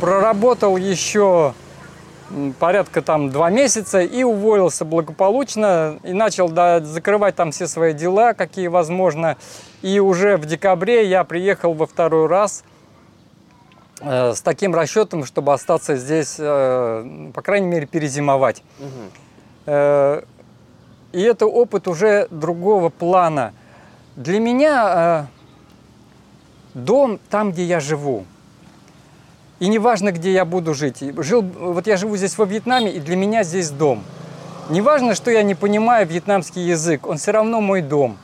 проработал 0.00 0.76
еще 0.76 1.52
порядка 2.58 3.02
там 3.02 3.30
два 3.30 3.50
месяца 3.50 4.00
и 4.00 4.22
уволился 4.22 4.84
благополучно 4.84 5.98
и 6.02 6.12
начал 6.12 6.48
да, 6.48 6.80
закрывать 6.80 7.36
там 7.36 7.50
все 7.50 7.66
свои 7.66 7.92
дела, 7.92 8.34
какие 8.34 8.68
возможно. 8.68 9.36
И 9.82 9.98
уже 10.00 10.36
в 10.36 10.46
декабре 10.46 11.08
я 11.08 11.24
приехал 11.24 11.74
во 11.74 11.86
второй 11.86 12.26
раз 12.26 12.64
э, 14.00 14.32
с 14.34 14.40
таким 14.42 14.74
расчетом, 14.74 15.24
чтобы 15.24 15.52
остаться 15.52 15.96
здесь, 15.96 16.36
э, 16.38 17.30
по 17.34 17.42
крайней 17.42 17.68
мере, 17.68 17.86
перезимовать. 17.86 18.62
Угу. 18.78 18.88
Э, 19.66 20.22
и 21.12 21.22
это 21.22 21.46
опыт 21.46 21.88
уже 21.88 22.28
другого 22.30 22.88
плана. 22.88 23.52
Для 24.16 24.38
меня 24.38 25.28
э, 26.74 26.78
дом 26.78 27.18
там, 27.30 27.52
где 27.52 27.64
я 27.64 27.80
живу. 27.80 28.24
И 29.60 29.68
неважно, 29.68 30.10
где 30.10 30.32
я 30.32 30.46
буду 30.46 30.72
жить. 30.72 31.04
Жил, 31.18 31.42
вот 31.42 31.86
я 31.86 31.98
живу 31.98 32.16
здесь 32.16 32.36
во 32.38 32.46
Вьетнаме, 32.46 32.90
и 32.92 32.98
для 32.98 33.14
меня 33.14 33.42
здесь 33.42 33.68
дом. 33.70 34.02
Неважно, 34.70 35.14
что 35.14 35.30
я 35.30 35.42
не 35.42 35.54
понимаю 35.54 36.06
вьетнамский 36.06 36.62
язык, 36.62 37.06
он 37.06 37.18
все 37.18 37.32
равно 37.32 37.60
мой 37.60 37.82
дом. 37.82 38.16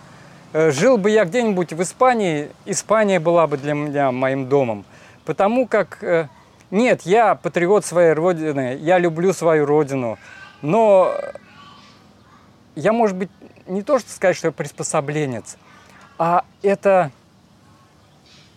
Э, 0.55 0.71
жил 0.71 0.97
бы 0.97 1.11
я 1.11 1.27
где-нибудь 1.27 1.75
в 1.75 1.83
Испании, 1.83 2.49
Испания 2.65 3.21
была 3.21 3.47
бы 3.47 3.59
для 3.59 3.75
меня 3.75 4.13
моим 4.13 4.49
домом. 4.49 4.87
Потому 5.27 5.67
как, 5.67 6.03
э, 6.03 6.29
нет, 6.71 7.03
я 7.03 7.35
патриот 7.35 7.85
своей 7.85 8.15
родины, 8.15 8.79
я 8.81 8.97
люблю 8.99 9.35
свою 9.35 9.67
родину, 9.67 10.19
но 10.63 11.13
я, 12.77 12.95
может 12.95 13.17
быть, 13.17 13.31
не 13.67 13.83
то 13.83 13.99
что 13.99 14.11
сказать, 14.11 14.37
что 14.37 14.49
я 14.49 14.53
приспособленец, 14.53 15.59
а 16.17 16.45
это 16.63 17.11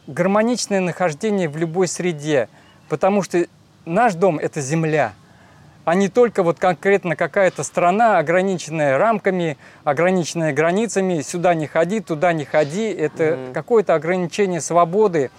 гармоничное 0.08 0.80
нахождение 0.80 1.50
в 1.50 1.58
любой 1.58 1.90
среде– 1.90 2.48
Потому 2.90 3.22
что 3.22 3.46
наш 3.86 4.16
дом– 4.16 4.40
это 4.42 4.60
земля, 4.62 5.14
а 5.86 5.96
не 5.96 6.08
только 6.08 6.44
вот 6.44 6.60
конкретно 6.60 7.16
какая-то 7.16 7.64
страна, 7.64 8.20
ограниченная 8.20 8.98
рамками, 8.98 9.58
ограниченная 9.84 10.54
границами. 10.54 11.22
Сюда 11.22 11.56
не 11.56 11.66
ходи, 11.66 12.00
туда 12.00 12.32
не 12.32 12.46
ходи. 12.46 12.92
Это 12.92 13.24
mm-hmm. 13.24 13.54
какое-то 13.54 13.96
ограничение 13.96 14.62
свободы. 14.62 15.32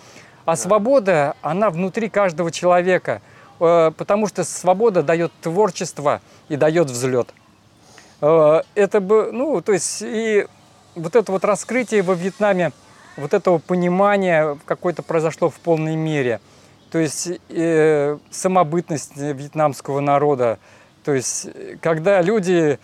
А 0.46 0.52
да. 0.52 0.56
свобода, 0.56 1.36
она 1.42 1.70
внутри 1.70 2.08
каждого 2.08 2.50
человека. 2.50 3.22
Э, 3.60 3.92
потому 3.96 4.26
что 4.26 4.42
свобода 4.42 5.04
дает 5.04 5.30
творчество 5.40 6.20
и 6.48 6.56
дает 6.56 6.90
взлет. 6.90 7.32
Э, 8.20 8.62
это 8.74 9.00
бы, 9.00 9.30
ну, 9.30 9.60
то 9.60 9.72
есть, 9.72 10.02
и 10.02 10.48
вот 10.96 11.14
это 11.14 11.30
вот 11.30 11.44
раскрытие 11.44 12.02
во 12.02 12.14
Вьетнаме, 12.14 12.72
вот 13.16 13.34
этого 13.34 13.58
понимания 13.58 14.58
какое-то 14.64 15.04
произошло 15.04 15.48
в 15.48 15.60
полной 15.60 15.94
мере– 15.94 16.40
то 16.90 16.98
есть 16.98 17.28
э, 17.48 18.18
самобытность 18.30 19.16
вьетнамского 19.16 20.00
народа. 20.00 20.58
То 21.04 21.14
есть 21.14 21.48
когда 21.80 22.20
люди 22.20 22.78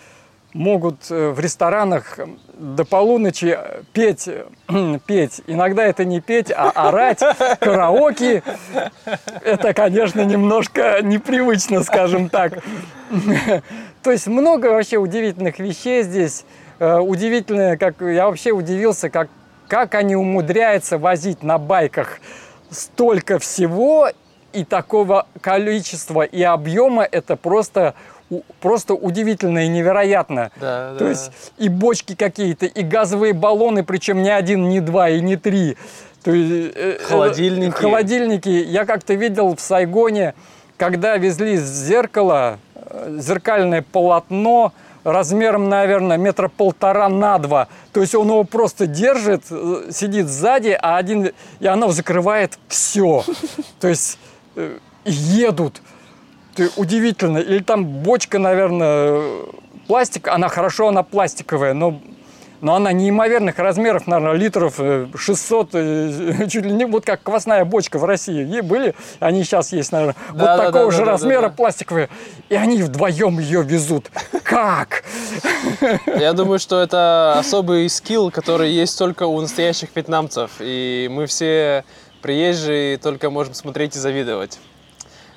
могут 0.56 1.10
э, 1.10 1.30
в 1.30 1.38
ресторанах 1.38 2.18
до 2.54 2.84
полуночи 2.84 3.58
петь, 3.92 4.28
петь. 5.06 5.42
Иногда 5.46 5.84
это 5.84 6.04
не 6.04 6.20
петь, 6.20 6.50
а 6.50 6.70
орать, 6.70 7.20
караоке. 7.60 8.42
Это, 9.44 9.74
конечно, 9.74 10.22
немножко 10.22 11.00
непривычно, 11.02 11.82
скажем 11.82 12.28
так. 12.28 12.62
То 14.02 14.10
есть 14.10 14.26
много 14.26 14.66
вообще 14.66 14.96
удивительных 14.96 15.58
вещей 15.58 16.02
здесь. 16.02 16.44
Э, 16.78 16.98
удивительное, 16.98 17.76
как 17.76 18.00
я 18.00 18.26
вообще 18.26 18.52
удивился, 18.52 19.10
как, 19.10 19.28
как 19.68 19.94
они 19.94 20.16
умудряются 20.16 20.96
возить 20.96 21.42
на 21.42 21.58
байках 21.58 22.18
столько 22.70 23.38
всего 23.38 24.10
и 24.52 24.64
такого 24.64 25.26
количества 25.40 26.22
и 26.22 26.42
объема. 26.42 27.02
Это 27.04 27.36
просто 27.36 27.94
просто 28.60 28.94
удивительно 28.94 29.66
и 29.66 29.68
невероятно. 29.68 30.50
Да, 30.60 30.94
То 30.98 31.04
да. 31.04 31.10
есть 31.10 31.30
и 31.58 31.68
бочки 31.68 32.16
какие-то, 32.16 32.66
и 32.66 32.82
газовые 32.82 33.32
баллоны, 33.32 33.84
причем 33.84 34.22
не 34.22 34.30
один, 34.30 34.68
не 34.68 34.80
два 34.80 35.10
и 35.10 35.20
не 35.20 35.36
три. 35.36 35.76
То 36.24 36.32
есть, 36.32 36.72
э, 36.74 36.98
холодильники. 37.04 37.68
Э, 37.68 37.80
холодильники. 37.80 38.48
Я 38.48 38.84
как-то 38.84 39.14
видел 39.14 39.54
в 39.54 39.60
Сайгоне, 39.60 40.34
когда 40.76 41.16
везли 41.16 41.56
зеркало, 41.56 42.58
э, 42.74 43.18
зеркальное 43.20 43.82
полотно, 43.82 44.72
размером, 45.06 45.68
наверное, 45.68 46.16
метра 46.16 46.48
полтора 46.48 47.08
на 47.08 47.38
два. 47.38 47.68
То 47.92 48.00
есть 48.00 48.14
он 48.14 48.28
его 48.28 48.42
просто 48.44 48.86
держит, 48.86 49.44
э, 49.50 49.90
сидит 49.92 50.26
сзади, 50.26 50.76
а 50.80 50.96
один, 50.96 51.30
и 51.60 51.66
оно 51.66 51.92
закрывает 51.92 52.58
все. 52.68 53.24
То 53.80 53.88
есть 53.88 54.18
едут. 55.04 55.80
Ты 56.54 56.70
удивительно. 56.76 57.38
Или 57.38 57.62
там 57.62 57.84
бочка, 57.84 58.38
наверное, 58.38 59.46
пластик, 59.86 60.28
она 60.28 60.48
хорошо, 60.48 60.88
она 60.88 61.02
пластиковая, 61.02 61.72
но 61.72 62.00
но 62.60 62.74
она 62.74 62.92
неимоверных 62.92 63.58
размеров, 63.58 64.06
наверное, 64.06 64.34
литров 64.34 64.80
600, 65.14 65.74
э, 65.74 65.78
э, 66.40 66.48
чуть 66.48 66.64
ли 66.64 66.72
не 66.72 66.84
вот 66.84 67.04
как 67.04 67.22
квасная 67.22 67.64
бочка 67.64 67.98
в 67.98 68.04
России. 68.04 68.46
И 68.56 68.60
были, 68.60 68.94
они 69.20 69.44
сейчас 69.44 69.72
есть, 69.72 69.92
наверное, 69.92 70.16
да, 70.28 70.32
вот 70.32 70.44
да, 70.44 70.56
такого 70.58 70.90
да, 70.90 70.96
же 70.96 71.04
да, 71.04 71.10
размера 71.12 71.42
да, 71.42 71.48
да. 71.48 71.54
пластиковые. 71.54 72.08
И 72.48 72.54
они 72.54 72.82
вдвоем 72.82 73.38
ее 73.38 73.62
везут. 73.62 74.10
Как? 74.42 75.04
Я 76.06 76.32
думаю, 76.32 76.58
что 76.58 76.80
это 76.80 77.36
особый 77.38 77.88
скилл, 77.88 78.30
который 78.30 78.70
есть 78.70 78.98
только 78.98 79.24
у 79.24 79.40
настоящих 79.40 79.90
вьетнамцев. 79.94 80.50
И 80.60 81.08
мы 81.10 81.26
все 81.26 81.84
приезжие 82.22 82.96
только 82.98 83.30
можем 83.30 83.54
смотреть 83.54 83.96
и 83.96 83.98
завидовать. 83.98 84.58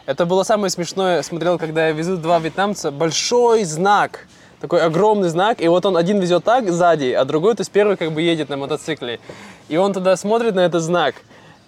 Это 0.05 0.25
было 0.25 0.41
самое 0.41 0.71
смешное, 0.71 1.21
смотрел, 1.21 1.59
когда 1.59 1.87
я 1.87 1.93
везу 1.93 2.17
два 2.17 2.39
вьетнамца, 2.39 2.89
большой 2.89 3.63
знак, 3.63 4.25
такой 4.61 4.81
огромный 4.81 5.29
знак, 5.29 5.61
и 5.61 5.67
вот 5.67 5.85
он 5.85 5.97
один 5.97 6.19
везет 6.19 6.43
так 6.43 6.69
сзади, 6.69 7.11
а 7.11 7.25
другой, 7.25 7.55
то 7.55 7.61
есть 7.61 7.71
первый 7.71 7.97
как 7.97 8.11
бы 8.11 8.21
едет 8.21 8.49
на 8.49 8.57
мотоцикле. 8.57 9.19
И 9.67 9.77
он 9.77 9.93
тогда 9.93 10.15
смотрит 10.15 10.55
на 10.55 10.61
этот 10.61 10.81
знак, 10.81 11.15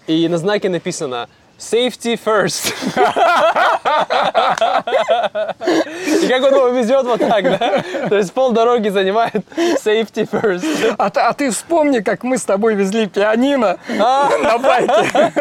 и 0.08 0.28
на 0.28 0.38
знаке 0.38 0.70
написано 0.70 1.28
Safety 1.62 2.20
first. 2.20 2.74
И 6.24 6.28
как 6.28 6.44
он 6.44 6.56
его 6.56 6.70
везет 6.70 7.06
вот 7.06 7.20
так, 7.20 7.44
да? 7.44 7.84
То 8.10 8.18
есть 8.18 8.34
пол 8.34 8.52
дороги 8.52 8.90
занимает 8.90 9.46
safety 9.56 10.28
first. 10.28 10.96
А, 10.98 11.12
а 11.14 11.34
ты 11.34 11.52
вспомни, 11.52 12.00
как 12.00 12.24
мы 12.24 12.40
с 12.40 12.46
тобой 12.46 12.74
везли 12.74 13.06
пианино 13.06 13.78
а. 14.00 14.30
на 14.42 14.58
байке. 14.58 15.32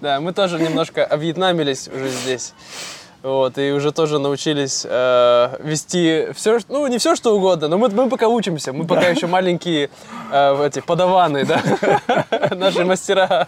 Да, 0.00 0.20
мы 0.20 0.32
тоже 0.32 0.58
немножко 0.58 1.04
обвьетнамились 1.04 1.88
уже 1.88 2.08
здесь. 2.08 2.54
Вот, 3.28 3.58
и 3.58 3.72
уже 3.72 3.92
тоже 3.92 4.18
научились 4.18 4.86
э, 4.88 5.56
вести 5.60 6.28
все, 6.34 6.60
ну, 6.70 6.86
не 6.86 6.96
все, 6.96 7.14
что 7.14 7.36
угодно, 7.36 7.68
но 7.68 7.76
мы, 7.76 7.90
мы 7.90 8.08
пока 8.08 8.26
учимся, 8.26 8.72
мы 8.72 8.86
пока 8.86 9.08
еще 9.08 9.26
маленькие 9.26 9.90
э, 10.32 10.66
эти 10.66 10.80
подаваны, 10.80 11.44
да, 11.44 11.62
наши 12.56 12.86
мастера. 12.86 13.46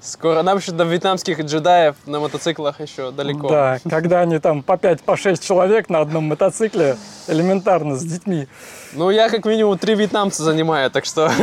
Скоро 0.00 0.40
нам 0.40 0.56
еще 0.56 0.72
до 0.72 0.84
вьетнамских 0.84 1.40
джедаев 1.40 1.96
на 2.06 2.18
мотоциклах 2.18 2.80
еще 2.80 3.10
далеко. 3.10 3.50
Да, 3.50 3.78
когда 3.90 4.20
они 4.20 4.38
там 4.38 4.62
по 4.62 4.78
5, 4.78 5.02
по 5.02 5.18
6 5.18 5.46
человек 5.46 5.90
на 5.90 6.00
одном 6.00 6.24
мотоцикле, 6.24 6.96
элементарно, 7.26 7.94
с 7.94 8.02
детьми. 8.02 8.48
Ну, 8.94 9.10
я 9.10 9.28
как 9.28 9.44
минимум 9.44 9.76
три 9.76 9.96
вьетнамца 9.96 10.42
занимаю, 10.42 10.90
так 10.90 11.04
что... 11.04 11.30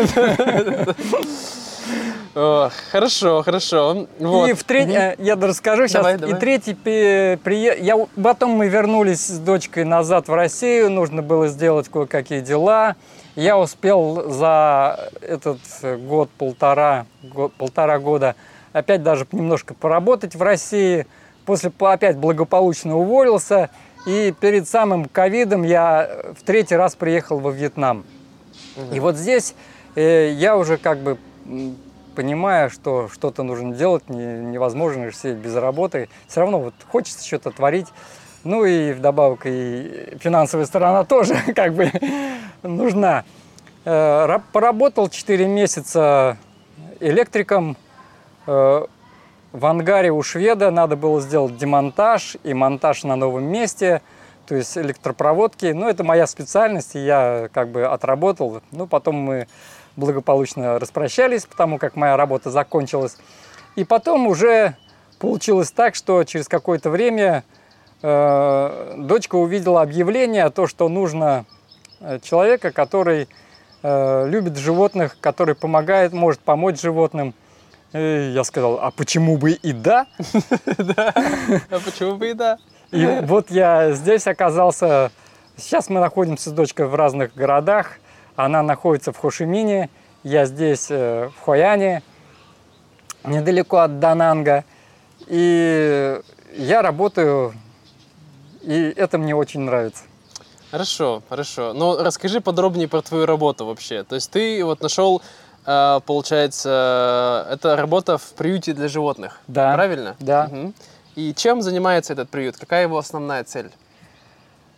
Хорошо, 2.91 3.43
хорошо. 3.43 4.07
Вот. 4.19 4.49
И 4.49 4.53
в 4.53 4.63
третий, 4.63 5.13
угу. 5.13 5.23
я 5.23 5.35
расскажу 5.35 5.87
сейчас. 5.87 6.03
Давай, 6.03 6.17
давай. 6.17 6.35
И 6.35 6.39
третий 6.39 6.73
приезд. 6.73 7.79
Я 7.79 7.97
потом 8.21 8.51
мы 8.51 8.67
вернулись 8.67 9.25
с 9.25 9.39
дочкой 9.39 9.85
назад 9.85 10.27
в 10.27 10.33
Россию, 10.33 10.91
нужно 10.91 11.21
было 11.21 11.47
сделать 11.47 11.87
кое-какие 11.87 12.41
дела. 12.41 12.95
Я 13.35 13.57
успел 13.57 14.31
за 14.31 15.09
этот 15.21 15.59
год 15.81 16.29
полтора 16.37 17.05
год, 17.23 17.53
полтора 17.53 17.99
года 17.99 18.35
опять 18.73 19.03
даже 19.03 19.25
немножко 19.31 19.73
поработать 19.73 20.35
в 20.35 20.41
России. 20.41 21.07
После 21.45 21.71
опять 21.79 22.17
благополучно 22.17 22.97
уволился. 22.97 23.69
И 24.05 24.33
перед 24.39 24.67
самым 24.67 25.05
ковидом 25.05 25.63
я 25.63 26.09
в 26.37 26.43
третий 26.43 26.75
раз 26.75 26.95
приехал 26.95 27.39
во 27.39 27.51
Вьетнам. 27.51 28.05
Угу. 28.75 28.95
И 28.95 28.99
вот 28.99 29.15
здесь 29.15 29.55
э, 29.95 30.31
я 30.31 30.57
уже 30.57 30.77
как 30.77 30.99
бы 30.99 31.17
понимая, 32.15 32.69
что 32.69 33.09
что-то 33.09 33.43
нужно 33.43 33.75
делать, 33.75 34.09
не, 34.09 34.25
невозможно 34.25 35.09
же 35.09 35.15
сидеть 35.15 35.37
без 35.37 35.55
работы, 35.55 36.09
все 36.27 36.41
равно 36.41 36.59
вот 36.59 36.73
хочется 36.89 37.25
что-то 37.25 37.51
творить. 37.51 37.87
Ну 38.43 38.63
и 38.63 38.93
вдобавок 38.93 39.41
и 39.45 40.17
финансовая 40.19 40.65
сторона 40.65 41.03
тоже 41.05 41.35
как 41.55 41.73
бы 41.73 41.91
нужна. 42.63 43.25
Э, 43.83 44.39
поработал 44.51 45.09
4 45.09 45.47
месяца 45.47 46.37
электриком. 46.99 47.77
Э, 48.47 48.85
в 49.51 49.65
ангаре 49.65 50.11
у 50.11 50.21
шведа 50.21 50.69
надо 50.69 50.95
было 50.97 51.21
сделать 51.21 51.57
демонтаж 51.57 52.35
и 52.43 52.53
монтаж 52.53 53.03
на 53.03 53.15
новом 53.15 53.45
месте, 53.45 54.01
то 54.47 54.55
есть 54.55 54.77
электропроводки. 54.77 55.67
Ну, 55.67 55.87
это 55.87 56.03
моя 56.03 56.27
специальность, 56.27 56.95
и 56.95 56.99
я 56.99 57.49
как 57.53 57.69
бы 57.69 57.85
отработал. 57.85 58.61
Ну, 58.71 58.85
потом 58.85 59.15
мы 59.15 59.47
благополучно 59.95 60.79
распрощались, 60.79 61.45
потому 61.45 61.77
как 61.77 61.95
моя 61.95 62.17
работа 62.17 62.51
закончилась. 62.51 63.17
И 63.75 63.83
потом 63.83 64.27
уже 64.27 64.75
получилось 65.19 65.71
так, 65.71 65.95
что 65.95 66.23
через 66.23 66.47
какое-то 66.47 66.89
время 66.89 67.43
э, 68.01 68.95
дочка 68.97 69.35
увидела 69.35 69.81
объявление 69.81 70.43
о 70.43 70.49
том, 70.49 70.67
что 70.67 70.89
нужно 70.89 71.45
э, 71.99 72.19
человека, 72.21 72.71
который 72.71 73.27
э, 73.83 74.27
любит 74.27 74.57
животных, 74.57 75.17
который 75.19 75.55
помогает, 75.55 76.13
может 76.13 76.39
помочь 76.41 76.81
животным. 76.81 77.33
И 77.93 78.31
я 78.33 78.43
сказал, 78.43 78.79
а 78.81 78.91
почему 78.91 79.37
бы 79.37 79.51
и 79.51 79.71
да? 79.71 80.07
Да, 80.77 81.13
а 81.69 81.79
почему 81.79 82.15
бы 82.15 82.31
и 82.31 82.33
да? 82.33 82.57
И 82.91 83.19
вот 83.23 83.51
я 83.51 83.91
здесь 83.91 84.27
оказался. 84.27 85.11
Сейчас 85.57 85.89
мы 85.89 85.99
находимся 85.99 86.49
с 86.49 86.53
дочкой 86.53 86.87
в 86.87 86.95
разных 86.95 87.33
городах. 87.33 87.99
Она 88.35 88.63
находится 88.63 89.11
в 89.11 89.17
Хошимине, 89.17 89.89
я 90.23 90.45
здесь, 90.45 90.87
э, 90.89 91.29
в 91.35 91.45
Хояне, 91.45 92.03
недалеко 93.23 93.77
от 93.77 93.99
Дананга. 93.99 94.65
И 95.27 96.19
я 96.55 96.81
работаю, 96.81 97.53
и 98.61 98.93
это 98.95 99.17
мне 99.17 99.35
очень 99.35 99.61
нравится. 99.61 100.03
Хорошо, 100.71 101.23
хорошо. 101.29 101.73
Но 101.73 101.97
расскажи 102.03 102.41
подробнее 102.41 102.87
про 102.87 103.01
твою 103.01 103.25
работу 103.25 103.65
вообще. 103.65 104.03
То 104.03 104.15
есть 104.15 104.31
ты 104.31 104.63
вот 104.65 104.81
нашел, 104.81 105.21
э, 105.65 105.99
получается, 106.05 107.47
это 107.49 107.75
работа 107.77 108.17
в 108.17 108.33
приюте 108.33 108.73
для 108.73 108.89
животных. 108.89 109.39
Да. 109.47 109.73
Правильно? 109.73 110.15
Да. 110.19 110.49
Угу. 110.51 110.73
И 111.15 111.33
чем 111.33 111.61
занимается 111.61 112.13
этот 112.13 112.29
приют? 112.29 112.57
Какая 112.57 112.83
его 112.83 112.97
основная 112.97 113.43
цель? 113.45 113.71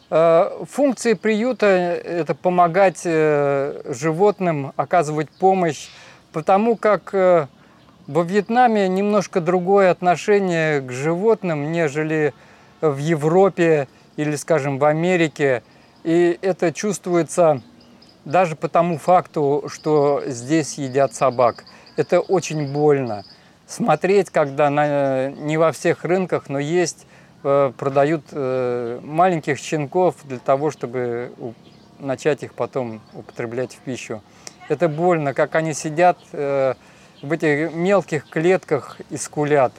Э, 0.10 0.64
функции 0.70 1.14
приюта– 1.14 1.66
это 1.66 2.34
помогать 2.34 3.02
э, 3.04 3.82
животным, 3.86 4.72
оказывать 4.78 5.30
помощь, 5.30 5.90
потому 6.32 6.78
как 6.78 7.14
э, 7.14 7.48
во 8.08 8.24
Вьетнаме 8.24 8.88
немножко 8.88 9.42
другое 9.42 9.92
отношение 9.92 10.80
к 10.80 10.92
животным, 10.92 11.74
нежели 11.74 12.34
в 12.80 12.98
Европе 12.98 13.90
или, 14.16 14.36
скажем, 14.36 14.80
в 14.80 14.86
Америке. 14.86 15.62
И 16.04 16.40
это 16.42 16.72
чувствуется 16.72 17.62
даже 18.24 18.56
по 18.56 18.70
тому 18.70 18.98
факту, 18.98 19.66
что 19.68 20.24
здесь 20.26 20.78
едят 20.78 21.14
собак. 21.14 21.66
Это 21.98 22.22
очень 22.22 22.72
больно. 22.72 23.26
Смотреть, 23.66 24.30
когда 24.30 24.70
на, 24.70 25.32
не 25.32 25.58
во 25.58 25.74
всех 25.74 26.06
рынках, 26.06 26.48
но 26.48 26.60
есть 26.60 27.06
продают 27.78 28.24
э, 28.32 29.00
маленьких 29.04 29.58
щенков 29.58 30.16
для 30.24 30.40
того, 30.40 30.72
чтобы 30.72 31.32
начать 32.00 32.44
их 32.44 32.54
потом 32.54 33.02
употреблять 33.14 33.74
в 33.74 33.78
пищу. 33.80 34.22
Это 34.70 34.90
больно, 34.90 35.34
как 35.34 35.56
они 35.56 35.74
сидят 35.74 36.18
э, 36.34 36.74
в 37.22 37.32
этих 37.32 37.74
мелких 37.74 38.30
клетках 38.30 38.98
и 39.10 39.18
скулят. 39.18 39.72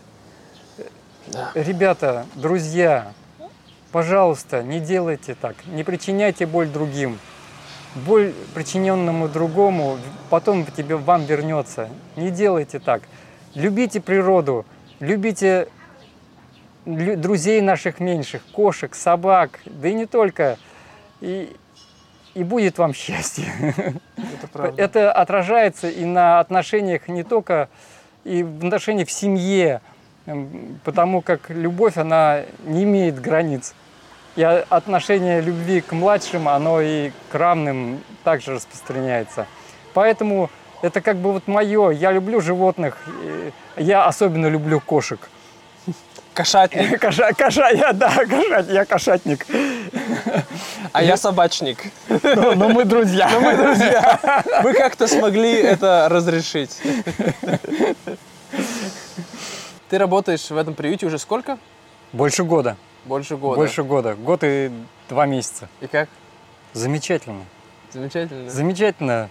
Да. 1.27 1.51
Ребята, 1.55 2.27
друзья, 2.35 3.13
пожалуйста, 3.93 4.63
не 4.63 4.81
делайте 4.81 5.35
так, 5.35 5.57
не 5.67 5.85
причиняйте 5.85 6.47
боль 6.47 6.69
другим. 6.69 7.19
Боль, 8.07 8.33
причиненному 8.55 9.29
другому, 9.29 9.99
потом 10.31 10.65
тебе 10.67 10.97
вам 10.97 11.25
вернется. 11.25 11.89
Не 12.17 12.31
делайте 12.31 12.79
так. 12.79 13.03
Любите 13.55 14.01
природу, 14.01 14.65
любите 15.01 15.69
друзей 16.89 17.61
наших 17.61 18.01
меньших, 18.01 18.43
кошек, 18.53 18.95
собак, 18.95 19.61
да 19.67 19.89
и 19.89 19.95
не 19.95 20.07
только. 20.07 20.59
И, 21.21 21.55
и 22.35 22.45
будет 22.45 22.79
вам 22.79 22.95
счастье. 22.95 23.47
Это, 24.17 24.73
Это 24.77 25.13
отражается 25.13 25.89
и 25.89 26.05
на 26.05 26.41
отношениях 26.41 27.09
не 27.09 27.25
только 27.25 27.69
и 28.25 28.43
в 28.43 28.65
отношениях 28.65 29.09
в 29.09 29.13
семье, 29.13 29.81
потому 30.85 31.23
как 31.23 31.51
любовь, 31.51 31.97
она 31.97 32.43
не 32.65 32.85
имеет 32.85 33.21
границ. 33.21 33.75
И 34.37 34.43
отношение 34.43 35.41
любви 35.41 35.81
к 35.81 35.93
младшим, 35.93 36.49
оно 36.49 36.81
и 36.81 37.11
к 37.31 37.35
равным 37.35 38.01
также 38.23 38.55
распространяется. 38.55 39.47
Поэтому 39.95 40.51
это 40.83 41.01
как 41.01 41.17
бы 41.17 41.33
вот 41.33 41.49
мое. 41.49 41.91
Я 41.91 42.13
люблю 42.13 42.41
животных. 42.41 42.99
Я 43.77 44.07
особенно 44.07 44.47
люблю 44.47 44.81
кошек. 44.81 45.19
Кошатник. 46.39 47.01
Коша, 47.01 47.33
коша, 47.33 47.69
я, 47.71 47.93
да, 47.93 48.25
кошат, 48.25 48.71
я 48.71 48.85
кошатник. 48.85 49.45
А 50.93 51.03
я 51.03 51.17
собачник. 51.17 51.79
Но, 52.09 52.55
но 52.55 52.69
мы 52.69 52.85
друзья. 52.85 53.29
Но 53.29 53.41
мы 53.41 53.57
друзья. 53.57 54.21
Мы 54.63 54.73
как-то 54.73 55.09
смогли 55.09 55.53
это 55.53 56.07
разрешить. 56.09 56.81
Ты 59.89 59.99
работаешь 59.99 60.49
в 60.49 60.57
этом 60.57 60.75
приюте 60.75 61.07
уже 61.07 61.19
сколько? 61.19 61.59
Больше 62.13 62.45
года. 62.45 62.77
Больше 63.05 63.37
года. 63.37 63.57
Больше 63.57 63.83
года. 63.83 64.15
Год 64.15 64.45
и 64.45 64.71
два 65.09 65.27
месяца. 65.27 65.69
И 65.81 65.89
как? 65.89 66.09
Замечательно. 66.73 67.47
Замечательно. 67.93 68.49
Замечательно. 68.49 69.31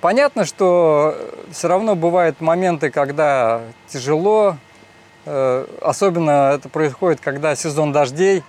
Понятно, 0.00 0.44
что 0.44 1.16
все 1.50 1.66
равно 1.66 1.96
бывают 1.96 2.40
моменты, 2.40 2.90
когда 2.90 3.62
тяжело. 3.88 4.58
Э, 5.30 5.66
особенно 5.82 6.52
это 6.54 6.70
происходит, 6.70 7.20
когда 7.20 7.54
сезон 7.54 7.92
дождей. 7.92 8.42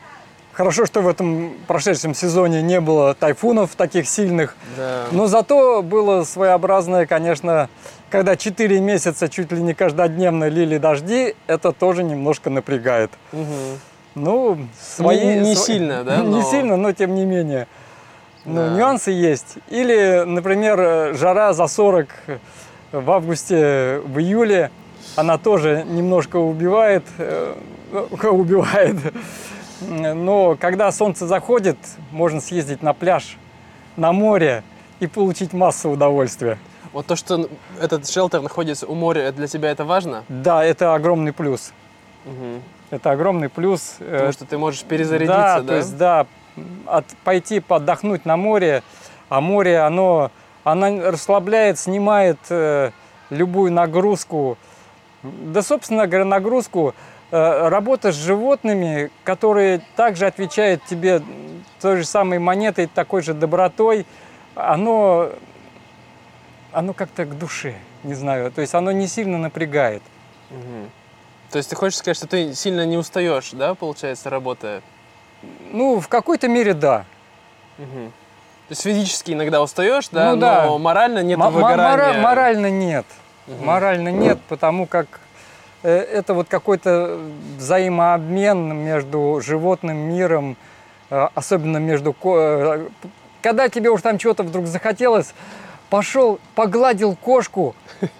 Хорошо, 0.53 0.85
что 0.85 1.01
в 1.01 1.09
этом 1.09 1.53
прошедшем 1.67 2.13
сезоне 2.13 2.61
не 2.61 2.79
было 2.79 3.13
тайфунов 3.13 3.75
таких 3.75 4.07
сильных. 4.07 4.55
Да. 4.77 5.05
Но 5.11 5.27
зато 5.27 5.83
было 5.83 6.23
своеобразное, 6.23 7.05
конечно, 7.05 7.69
когда 8.09 8.37
4 8.37 8.79
месяца 8.79 9.27
чуть 9.27 9.51
ли 9.51 9.61
не 9.61 9.73
каждодневно 9.73 10.47
лили 10.47 10.77
дожди, 10.77 11.35
это 11.47 11.73
тоже 11.73 12.03
немножко 12.03 12.49
напрягает. 12.49 13.11
Угу. 13.33 13.43
Ну, 14.15 14.57
свои... 14.81 15.19
Не, 15.19 15.39
не 15.49 15.55
сильно, 15.55 16.05
да? 16.05 16.17
Не 16.23 16.43
сильно, 16.43 16.77
но 16.77 16.93
тем 16.93 17.13
не 17.13 17.25
менее. 17.25 17.67
Ну, 18.45 18.55
да. 18.55 18.69
нюансы 18.69 19.11
есть. 19.11 19.55
Или, 19.67 20.23
например, 20.25 21.13
жара 21.13 21.51
за 21.51 21.67
40 21.67 22.07
в 22.93 23.11
августе, 23.11 24.01
в 24.05 24.17
июле, 24.17 24.71
она 25.15 25.37
тоже 25.37 25.85
немножко 25.87 26.37
убивает, 26.37 27.03
э, 27.17 27.55
убивает. 28.23 28.95
Но 29.81 30.57
когда 30.59 30.91
солнце 30.91 31.27
заходит, 31.27 31.77
можно 32.11 32.41
съездить 32.41 32.83
на 32.83 32.93
пляж, 32.93 33.37
на 33.95 34.11
море 34.11 34.63
и 34.99 35.07
получить 35.07 35.53
массу 35.53 35.89
удовольствия. 35.89 36.57
Вот 36.91 37.05
то, 37.05 37.15
что 37.15 37.49
этот 37.79 38.09
шелтер 38.09 38.41
находится 38.41 38.87
у 38.87 38.95
моря, 38.95 39.31
для 39.31 39.47
тебя 39.47 39.69
это 39.71 39.85
важно? 39.85 40.23
Да, 40.27 40.63
это 40.63 40.95
огромный 40.95 41.33
плюс. 41.33 41.71
Угу. 42.25 42.61
Это 42.89 43.11
огромный 43.11 43.49
плюс. 43.49 43.97
Э, 43.99 44.11
Потому 44.11 44.31
что 44.31 44.45
ты 44.45 44.57
можешь 44.57 44.83
перезарядиться, 44.83 45.35
да? 45.35 45.61
Да, 45.61 45.67
то 45.67 45.75
есть, 45.75 45.97
да, 45.97 46.27
от, 46.87 47.05
пойти 47.23 47.59
подохнуть 47.59 48.25
на 48.25 48.37
море, 48.37 48.83
а 49.29 49.41
море, 49.41 49.79
оно, 49.79 50.31
оно 50.63 51.11
расслабляет, 51.11 51.77
снимает 51.77 52.39
э, 52.49 52.91
любую 53.29 53.71
нагрузку. 53.71 54.57
Да, 55.23 55.62
собственно 55.62 56.08
говоря, 56.08 56.25
нагрузку 56.25 56.93
э, 57.32 57.67
работа 57.67 58.12
с 58.12 58.15
животными, 58.15 59.12
которые 59.23 59.82
также 59.95 60.25
отвечают 60.25 60.84
тебе 60.86 61.21
той 61.82 61.97
же 61.97 62.05
самой 62.05 62.39
монетой, 62.39 62.88
такой 62.88 63.21
же 63.21 63.34
добротой, 63.34 64.05
оно, 64.55 65.32
оно 66.71 66.93
как-то 66.93 67.25
к 67.25 67.38
душе, 67.38 67.75
не 68.03 68.13
знаю, 68.13 68.51
то 68.51 68.62
есть 68.62 68.73
оно 68.73 68.91
не 68.91 69.08
сильно 69.08 69.38
напрягает. 69.38 70.01
Угу. 70.51 70.89
То 71.51 71.58
есть 71.58 71.69
ты 71.69 71.75
хочешь 71.75 71.97
сказать, 71.97 72.17
что 72.17 72.27
ты 72.27 72.53
сильно 72.53 72.86
не 72.86 72.97
устаешь, 72.97 73.51
да, 73.51 73.75
получается, 73.75 74.29
работая? 74.29 74.82
Ну, 75.71 75.99
в 75.99 76.08
какой-то 76.08 76.47
мере 76.47 76.73
да. 76.73 77.05
Угу. 77.77 78.12
То 78.67 78.71
есть 78.71 78.84
физически 78.84 79.32
иногда 79.32 79.62
устаешь, 79.62 80.10
да, 80.10 80.36
ну, 80.36 80.41
да. 80.41 80.65
но 80.65 80.77
морально 80.77 81.23
нет 81.23 81.39
М- 81.39 81.51
выгорания? 81.51 82.21
Морально 82.21 82.69
нет. 82.69 83.05
Угу. 83.49 83.63
Морально 83.63 84.09
нет, 84.09 84.39
потому 84.47 84.85
как 84.85 85.07
э, 85.83 85.89
это 85.91 86.33
вот 86.33 86.47
какой-то 86.47 87.19
взаимообмен 87.57 88.75
между 88.75 89.41
животным 89.43 89.97
миром, 89.97 90.55
э, 91.09 91.27
особенно 91.33 91.77
между... 91.77 92.15
Э, 92.23 92.88
когда 93.41 93.69
тебе 93.69 93.89
уж 93.89 94.01
там 94.01 94.17
чего-то 94.17 94.43
вдруг 94.43 94.67
захотелось, 94.67 95.33
пошел, 95.89 96.39
погладил 96.56 97.15
кошку, 97.15 97.75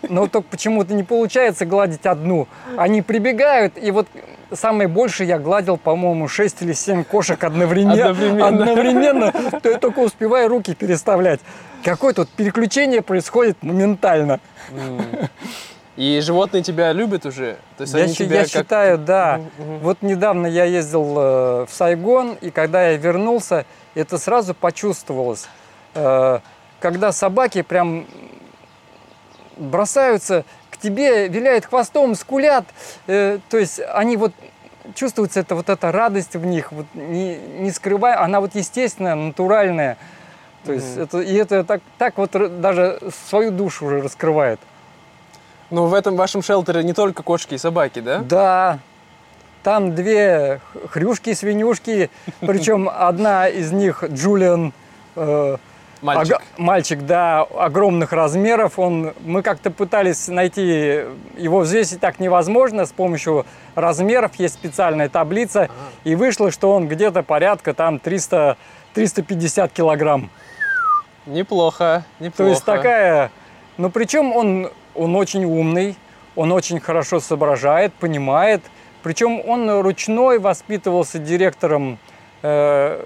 но 0.10 0.28
только 0.28 0.48
почему-то 0.50 0.94
не 0.94 1.04
получается 1.04 1.66
гладить 1.66 2.06
одну. 2.06 2.48
Они 2.78 3.02
прибегают, 3.02 3.74
и 3.78 3.92
вот 3.92 4.08
самое 4.52 4.88
большее 4.88 5.28
я 5.28 5.40
гладил, 5.40 5.78
по-моему, 5.78 6.28
6 6.28 6.62
или 6.62 6.74
7 6.74 7.04
кошек 7.04 7.42
одновременно. 7.44 8.10
Одновременно. 8.10 8.48
одновременно 8.48 9.32
то 9.62 9.70
я 9.70 9.78
только 9.78 10.00
успеваю 10.00 10.50
руки 10.50 10.74
переставлять. 10.74 11.40
Какое-то 11.84 12.22
вот 12.22 12.30
переключение 12.30 13.02
происходит 13.02 13.62
моментально. 13.62 14.40
И 15.96 16.22
животные 16.22 16.64
тебя 16.64 16.94
любят 16.94 17.26
уже? 17.26 17.58
То 17.78 17.82
есть 17.82 17.94
я 17.94 18.04
они 18.04 18.14
тебя 18.14 18.38
я 18.38 18.42
как... 18.44 18.52
считаю, 18.52 18.98
да. 18.98 19.42
Угу. 19.58 19.78
Вот 19.82 20.02
недавно 20.02 20.48
я 20.48 20.64
ездил 20.64 21.04
э, 21.18 21.66
в 21.66 21.70
Сайгон, 21.72 22.38
и 22.40 22.52
когда 22.52 22.88
я 22.88 22.96
вернулся, 22.96 23.66
это 23.96 24.18
сразу 24.18 24.54
почувствовалось. 24.54 25.50
Когда 26.80 27.12
собаки 27.12 27.62
прям 27.62 28.06
бросаются 29.58 30.46
к 30.70 30.78
тебе, 30.78 31.28
виляют 31.28 31.65
хвостом, 31.65 32.15
скулят. 32.15 32.65
Э, 33.08 33.39
то 33.50 33.58
есть 33.58 33.80
они 33.94 34.18
вот 34.18 34.34
чувствуется 34.96 35.42
это 35.42 35.56
вот 35.56 35.70
эта 35.70 35.92
радость 35.92 36.36
в 36.36 36.46
них, 36.46 36.72
вот 36.72 36.86
не, 36.94 37.38
не 37.38 37.72
скрывая, 37.72 38.22
она 38.22 38.39
вот 38.39 38.56
естественная, 38.56 39.15
натуральная. 39.15 39.98
То 40.65 40.74
есть 40.74 40.98
mm-hmm. 40.98 41.04
это, 41.04 41.20
и 41.22 41.34
это 41.36 41.63
так, 41.63 41.82
так 41.98 42.18
вот 42.18 42.32
даже 42.62 43.00
свою 43.28 43.52
душу 43.52 43.86
уже 43.86 44.02
раскрывает. 44.02 44.60
Ну, 45.70 45.86
в 45.86 45.94
этом 45.94 46.15
вашем 46.15 46.42
шелтере 46.42 46.84
не 46.84 46.94
только 46.94 47.24
кошки 47.24 47.54
и 47.54 47.58
собаки, 47.58 48.00
да? 48.00 48.20
Да. 48.20 48.80
Там 49.63 49.94
две 49.94 50.62
хрюшки-свинюшки, 50.89 52.10
причем 52.39 52.89
одна 52.94 53.48
из 53.48 53.72
них 53.72 54.04
Джулиан, 54.04 54.74
э, 55.15 55.58
Мальчик. 56.02 56.38
Ог- 56.38 56.44
мальчик, 56.58 57.06
да, 57.06 57.42
огромных 57.42 58.14
размеров. 58.14 58.80
Он, 58.80 59.14
мы 59.20 59.42
как-то 59.42 59.70
пытались 59.70 60.28
найти, 60.30 61.04
его 61.38 61.60
взвесить 61.60 62.00
так 62.00 62.20
невозможно. 62.20 62.86
С 62.86 62.92
помощью 62.92 63.46
размеров 63.76 64.36
есть 64.36 64.54
специальная 64.54 65.10
таблица. 65.10 65.64
Ага. 65.64 65.74
И 66.06 66.16
вышло, 66.16 66.52
что 66.52 66.72
он 66.74 66.88
где-то 66.88 67.22
порядка 67.24 67.74
там 67.74 68.00
300, 68.00 68.58
350 68.94 69.74
килограмм. 69.74 70.30
Неплохо, 71.26 72.06
неплохо. 72.20 72.38
То 72.38 72.48
есть 72.48 72.64
такая... 72.64 73.32
Но 73.78 73.90
причем 73.90 74.36
он, 74.36 74.72
он 74.94 75.16
очень 75.16 75.46
умный, 75.46 75.96
он 76.36 76.52
очень 76.52 76.80
хорошо 76.80 77.20
соображает, 77.20 77.94
понимает. 77.94 78.62
Причем 79.04 79.42
он 79.48 79.70
ручной 79.82 80.40
воспитывался 80.40 81.20
директором 81.20 81.98
э, 82.42 83.06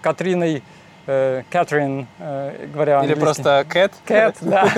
Катриной 0.00 0.62
Кэтрин, 1.06 2.06
э, 2.18 2.66
говоря 2.72 3.02
Или 3.02 3.14
просто 3.14 3.64
Кэт? 3.68 3.92
Кэт, 4.04 4.36
да. 4.40 4.68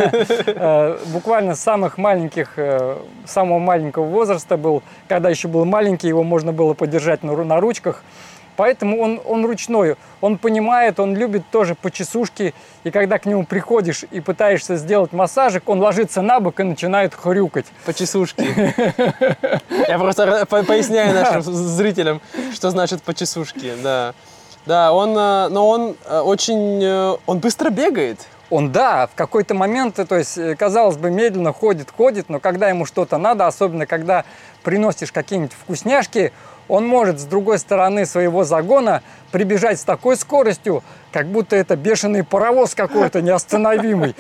Э, 0.47 0.99
буквально 1.07 1.55
с 1.55 1.61
самых 1.61 1.99
маленьких, 1.99 2.59
самого 3.27 3.59
маленького 3.59 4.05
возраста 4.05 4.57
был, 4.57 4.83
когда 5.09 5.29
еще 5.29 5.49
был 5.49 5.65
маленький, 5.65 6.09
его 6.09 6.23
можно 6.23 6.53
было 6.53 6.75
подержать 6.75 7.23
на, 7.23 7.61
ручках. 7.61 8.03
Поэтому 8.57 9.01
он, 9.01 9.21
он 9.25 9.45
ручной, 9.45 9.97
он 10.21 10.39
понимает, 10.39 11.01
он 11.01 11.17
любит 11.17 11.43
тоже 11.51 11.75
почесушки. 11.75 12.55
И 12.85 12.91
когда 12.91 13.19
к 13.19 13.27
нему 13.27 13.45
приходишь 13.45 14.05
и 14.11 14.21
пытаешься 14.21 14.77
сделать 14.77 15.13
массажик, 15.13 15.69
он 15.69 15.81
ложится 15.81 16.23
на 16.23 16.41
бок 16.41 16.61
и 16.61 16.63
начинает 16.63 17.15
хрюкать. 17.15 17.67
Почесушки. 17.85 18.45
Я 19.89 19.99
просто 19.99 20.47
поясняю 20.47 21.15
нашим 21.15 21.43
зрителям, 21.43 22.21
что 22.53 22.71
значит 22.71 23.03
почесушки, 23.03 23.73
да. 23.83 24.15
Да, 24.67 24.93
он, 24.93 25.11
э, 25.11 25.49
но 25.49 25.69
он 25.69 25.97
э, 26.07 26.21
очень, 26.21 26.83
э, 26.83 27.17
он 27.27 27.39
быстро 27.39 27.71
бегает. 27.71 28.19
он, 28.51 28.73
да, 28.73 29.07
в 29.07 29.15
какой-то 29.15 29.55
момент, 29.55 29.97
то 29.97 30.17
есть, 30.17 30.39
казалось 30.57 30.97
бы, 30.97 31.11
медленно 31.11 31.53
ходит, 31.53 31.91
ходит, 31.91 32.29
но 32.29 32.39
когда 32.39 32.69
ему 32.69 32.87
что-то 32.87 33.19
надо, 33.19 33.47
особенно 33.47 33.85
когда 33.87 34.25
приносишь 34.63 35.13
какие-нибудь 35.13 35.53
вкусняшки, 35.53 36.33
он 36.69 36.87
может 36.87 37.21
с 37.21 37.25
другой 37.25 37.59
стороны 37.59 38.07
своего 38.07 38.45
загона 38.45 39.03
прибежать 39.33 39.81
с 39.81 39.85
такой 39.85 40.17
скоростью, 40.17 40.83
как 41.13 41.27
будто 41.27 41.57
это 41.57 41.77
бешеный 41.77 42.25
паровоз 42.25 42.75
какой-то 42.75 43.21
неостановимый. 43.23 44.15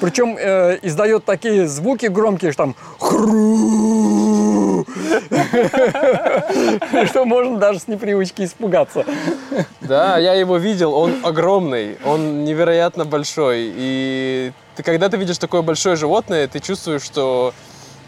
Причем 0.00 0.36
э, 0.38 0.78
издает 0.82 1.24
такие 1.24 1.66
звуки 1.66 2.06
громкие, 2.06 2.52
что 2.52 2.64
там 2.64 2.76
что 7.06 7.24
можно 7.24 7.58
даже 7.58 7.80
с 7.80 7.88
непривычки 7.88 8.42
испугаться. 8.42 9.04
Да, 9.80 10.18
я 10.18 10.34
его 10.34 10.56
видел, 10.56 10.94
он 10.94 11.24
огромный, 11.24 11.98
он 12.04 12.44
невероятно 12.44 13.04
большой. 13.04 13.72
И 13.74 14.52
ты, 14.76 14.82
когда 14.82 15.08
ты 15.08 15.16
видишь 15.16 15.38
такое 15.38 15.62
большое 15.62 15.96
животное, 15.96 16.48
ты 16.48 16.60
чувствуешь, 16.60 17.02
что 17.02 17.52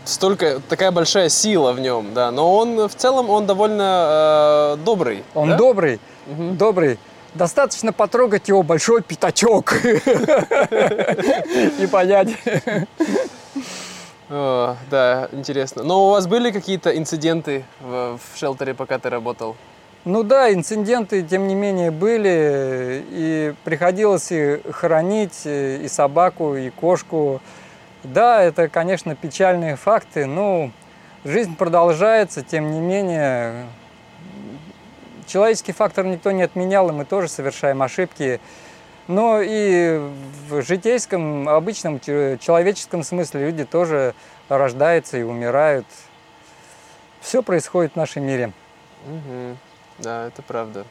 столько 0.04 0.60
такая 0.68 0.90
большая 0.90 1.28
сила 1.28 1.72
в 1.72 1.80
нем, 1.80 2.14
да. 2.14 2.30
Но 2.30 2.56
он 2.56 2.88
в 2.88 2.94
целом 2.94 3.30
он 3.30 3.46
довольно 3.46 4.76
э, 4.78 4.84
добрый. 4.84 5.24
Он 5.34 5.50
да? 5.50 5.56
добрый, 5.56 6.00
угу. 6.26 6.52
добрый. 6.52 6.98
Достаточно 7.34 7.92
потрогать 7.92 8.48
его 8.48 8.64
большой 8.64 9.02
пятачок 9.02 9.74
и 9.84 11.86
понять. 11.86 12.30
О, 14.30 14.76
да, 14.88 15.28
интересно. 15.32 15.82
Но 15.82 16.06
у 16.06 16.10
вас 16.10 16.28
были 16.28 16.52
какие-то 16.52 16.96
инциденты 16.96 17.64
в, 17.80 18.16
в 18.16 18.38
шелтере, 18.38 18.74
пока 18.74 19.00
ты 19.00 19.10
работал? 19.10 19.56
Ну 20.04 20.22
да, 20.22 20.52
инциденты, 20.52 21.22
тем 21.22 21.48
не 21.48 21.56
менее, 21.56 21.90
были. 21.90 23.04
И 23.10 23.54
приходилось 23.64 24.30
и 24.30 24.60
хоронить 24.70 25.42
и 25.44 25.84
собаку, 25.88 26.54
и 26.54 26.70
кошку. 26.70 27.42
Да, 28.04 28.40
это, 28.40 28.68
конечно, 28.68 29.16
печальные 29.16 29.74
факты, 29.74 30.26
но 30.26 30.70
жизнь 31.24 31.56
продолжается, 31.56 32.42
тем 32.42 32.70
не 32.70 32.80
менее. 32.80 33.66
Человеческий 35.26 35.72
фактор 35.72 36.06
никто 36.06 36.30
не 36.30 36.42
отменял, 36.42 36.88
и 36.88 36.92
мы 36.92 37.04
тоже 37.04 37.28
совершаем 37.28 37.82
ошибки. 37.82 38.40
Но 39.08 39.40
и 39.42 40.00
в 40.48 40.62
житейском, 40.62 41.48
обычном 41.48 42.00
человеческом 42.00 43.02
смысле 43.02 43.46
люди 43.46 43.64
тоже 43.64 44.14
рождаются 44.48 45.18
и 45.18 45.22
умирают. 45.22 45.86
Все 47.20 47.42
происходит 47.42 47.92
в 47.92 47.96
нашем 47.96 48.24
мире. 48.24 48.52
Угу. 49.06 49.56
Да, 49.98 50.26
это 50.28 50.42
правда. 50.42 50.84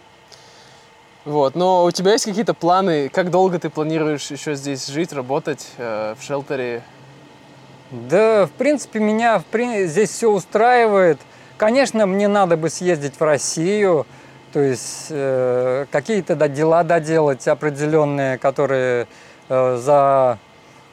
Вот, 1.26 1.56
но 1.56 1.84
у 1.84 1.92
тебя 1.92 2.14
есть 2.14 2.26
какие-то 2.26 2.54
планы, 2.54 3.10
как 3.10 3.30
долго 3.30 3.60
ты 3.60 3.70
планируешь 3.70 4.32
еще 4.32 4.56
здесь 4.56 4.88
жить, 4.88 5.12
работать 5.12 5.68
э, 5.78 6.16
в 6.18 6.24
шелтере? 6.24 6.82
Да, 7.92 8.46
в 8.46 8.52
принципе, 8.52 9.00
меня 9.00 9.40
в, 9.40 9.88
здесь 9.88 10.12
все 10.12 10.32
устраивает. 10.32 11.20
Конечно, 11.58 12.06
мне 12.06 12.28
надо 12.28 12.56
бы 12.56 12.70
съездить 12.70 13.20
в 13.20 13.22
Россию, 13.22 14.08
то 14.52 14.60
есть 14.60 15.08
э, 15.10 15.86
какие-то 15.92 16.36
да, 16.36 16.48
дела 16.48 16.84
доделать 16.84 17.48
определенные, 17.48 18.38
которые 18.38 19.08
э, 19.48 19.78
за, 19.78 20.40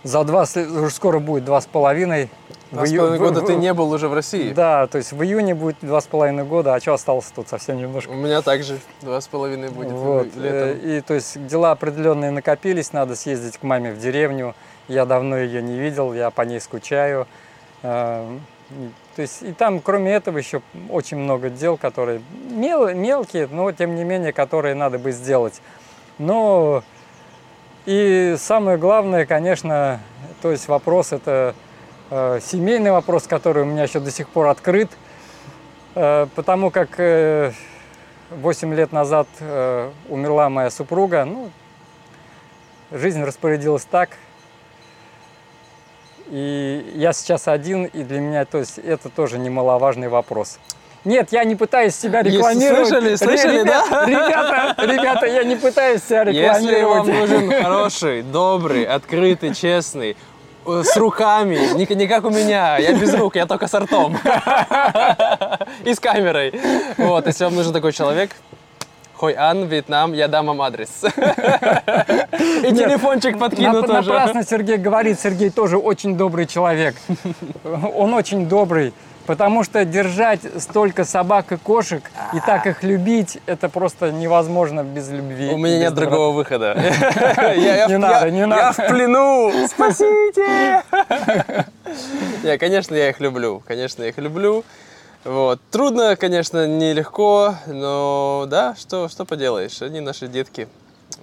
за 0.02 0.24
два, 0.24 0.42
уже 0.42 0.90
скоро 0.90 1.18
будет 1.18 1.44
два 1.44 1.60
с 1.60 1.66
половиной. 1.66 2.30
Два 2.70 2.84
с 2.84 2.92
половиной 2.92 3.18
года 3.18 3.40
в, 3.40 3.46
ты 3.46 3.56
не 3.56 3.72
был 3.72 3.90
уже 3.90 4.08
в 4.08 4.14
России? 4.14 4.52
Да, 4.52 4.86
то 4.86 4.98
есть 4.98 5.12
в 5.12 5.22
июне 5.22 5.54
будет 5.54 5.76
два 5.80 6.00
с 6.00 6.06
половиной 6.06 6.44
года, 6.44 6.74
а 6.74 6.80
что 6.80 6.94
осталось 6.94 7.26
тут 7.34 7.48
совсем 7.48 7.78
немножко? 7.78 8.10
У 8.10 8.14
меня 8.14 8.42
также 8.42 8.78
два 9.02 9.20
с 9.20 9.28
половиной 9.28 9.70
будет 9.70 9.92
вот. 9.92 10.26
летом. 10.36 10.80
Э, 10.82 10.98
и 10.98 11.00
то 11.00 11.14
есть 11.14 11.46
дела 11.46 11.70
определенные 11.72 12.30
накопились, 12.30 12.92
надо 12.92 13.16
съездить 13.16 13.58
к 13.58 13.62
маме 13.62 13.92
в 13.92 13.98
деревню, 13.98 14.54
я 14.88 15.06
давно 15.06 15.38
ее 15.38 15.62
не 15.62 15.78
видел, 15.78 16.12
я 16.12 16.30
по 16.30 16.42
ней 16.42 16.60
скучаю. 16.60 17.26
Э, 17.82 18.38
то 19.16 19.22
есть 19.22 19.42
и 19.42 19.52
там, 19.52 19.80
кроме 19.80 20.12
этого, 20.12 20.36
еще 20.36 20.60
очень 20.90 21.16
много 21.16 21.48
дел, 21.48 21.78
которые 21.78 22.20
мел, 22.50 22.94
мелкие, 22.94 23.48
но 23.50 23.72
тем 23.72 23.94
не 23.94 24.04
менее, 24.04 24.34
которые 24.34 24.74
надо 24.74 24.98
бы 24.98 25.10
сделать. 25.10 25.62
Но 26.18 26.84
и 27.86 28.36
самое 28.38 28.76
главное, 28.76 29.24
конечно, 29.24 30.00
то 30.42 30.50
есть 30.50 30.68
вопрос 30.68 31.12
это 31.12 31.54
э, 32.10 32.40
семейный 32.42 32.90
вопрос, 32.90 33.26
который 33.26 33.62
у 33.62 33.66
меня 33.66 33.84
еще 33.84 34.00
до 34.00 34.10
сих 34.10 34.28
пор 34.28 34.48
открыт, 34.48 34.90
э, 35.94 36.26
потому 36.34 36.70
как 36.70 37.00
э, 37.00 37.52
8 38.30 38.74
лет 38.74 38.92
назад 38.92 39.28
э, 39.40 39.90
умерла 40.10 40.50
моя 40.50 40.68
супруга, 40.70 41.24
ну, 41.24 41.50
жизнь 42.90 43.22
распорядилась 43.22 43.86
так, 43.86 44.10
и 46.28 46.92
я 46.96 47.12
сейчас 47.12 47.48
один, 47.48 47.84
и 47.84 48.02
для 48.02 48.20
меня 48.20 48.44
то 48.44 48.58
есть, 48.58 48.78
это 48.78 49.08
тоже 49.08 49.38
немаловажный 49.38 50.08
вопрос. 50.08 50.58
Нет, 51.04 51.28
я 51.30 51.44
не 51.44 51.54
пытаюсь 51.54 51.94
себя 51.94 52.22
рекламировать. 52.22 52.88
Слышали, 52.88 53.14
слышали, 53.14 53.60
ребята, 53.60 53.90
да? 53.90 54.06
Ребята, 54.06 54.86
ребята, 54.86 55.26
я 55.26 55.44
не 55.44 55.54
пытаюсь 55.54 56.02
себя 56.02 56.24
рекламировать. 56.24 56.62
Если 56.64 56.82
вам 56.82 57.06
нужен 57.06 57.62
хороший, 57.62 58.22
добрый, 58.22 58.84
открытый, 58.84 59.54
честный, 59.54 60.16
э, 60.66 60.82
с 60.84 60.96
руками, 60.96 61.74
не, 61.74 61.86
не 61.94 62.08
как 62.08 62.24
у 62.24 62.30
меня, 62.30 62.78
я 62.78 62.92
без 62.92 63.14
рук, 63.14 63.36
я 63.36 63.46
только 63.46 63.68
с 63.68 63.74
ртом. 63.74 64.18
И 65.84 65.94
с 65.94 66.00
камерой. 66.00 66.60
Вот, 66.98 67.24
если 67.28 67.44
вам 67.44 67.54
нужен 67.54 67.72
такой 67.72 67.92
человек, 67.92 68.32
Хой 69.16 69.34
Ан, 69.34 69.64
Вьетнам, 69.64 70.12
я 70.12 70.28
дам 70.28 70.46
вам 70.46 70.60
адрес. 70.60 70.90
И 71.02 72.72
телефончик 72.74 73.38
подкину 73.38 73.82
тоже. 73.82 74.10
Напрасно 74.10 74.44
Сергей 74.44 74.76
говорит, 74.76 75.18
Сергей 75.18 75.48
тоже 75.48 75.78
очень 75.78 76.16
добрый 76.18 76.46
человек. 76.46 76.96
Он 77.64 78.12
очень 78.12 78.46
добрый. 78.46 78.92
Потому 79.24 79.64
что 79.64 79.84
держать 79.84 80.40
столько 80.58 81.04
собак 81.04 81.50
и 81.50 81.56
кошек 81.56 82.02
и 82.32 82.38
так 82.38 82.66
их 82.66 82.84
любить, 82.84 83.38
это 83.46 83.68
просто 83.68 84.12
невозможно 84.12 84.84
без 84.84 85.10
любви. 85.10 85.50
У 85.52 85.56
меня 85.56 85.78
нет 85.78 85.94
другого 85.94 86.32
выхода. 86.32 86.74
Не 86.78 87.98
надо, 87.98 88.30
не 88.30 88.46
надо. 88.46 88.62
Я 88.62 88.72
в 88.72 88.88
плену! 88.88 89.52
Спасите! 89.68 90.82
Я, 92.44 92.58
конечно, 92.58 92.94
я 92.94 93.10
их 93.10 93.18
люблю. 93.18 93.62
Конечно, 93.66 94.04
я 94.04 94.10
их 94.10 94.18
люблю. 94.18 94.64
Вот. 95.26 95.60
Трудно, 95.72 96.14
конечно, 96.14 96.68
нелегко, 96.68 97.56
но 97.66 98.46
да, 98.48 98.76
что, 98.78 99.08
что 99.08 99.24
поделаешь, 99.24 99.82
они 99.82 99.98
наши 99.98 100.28
детки. 100.28 100.68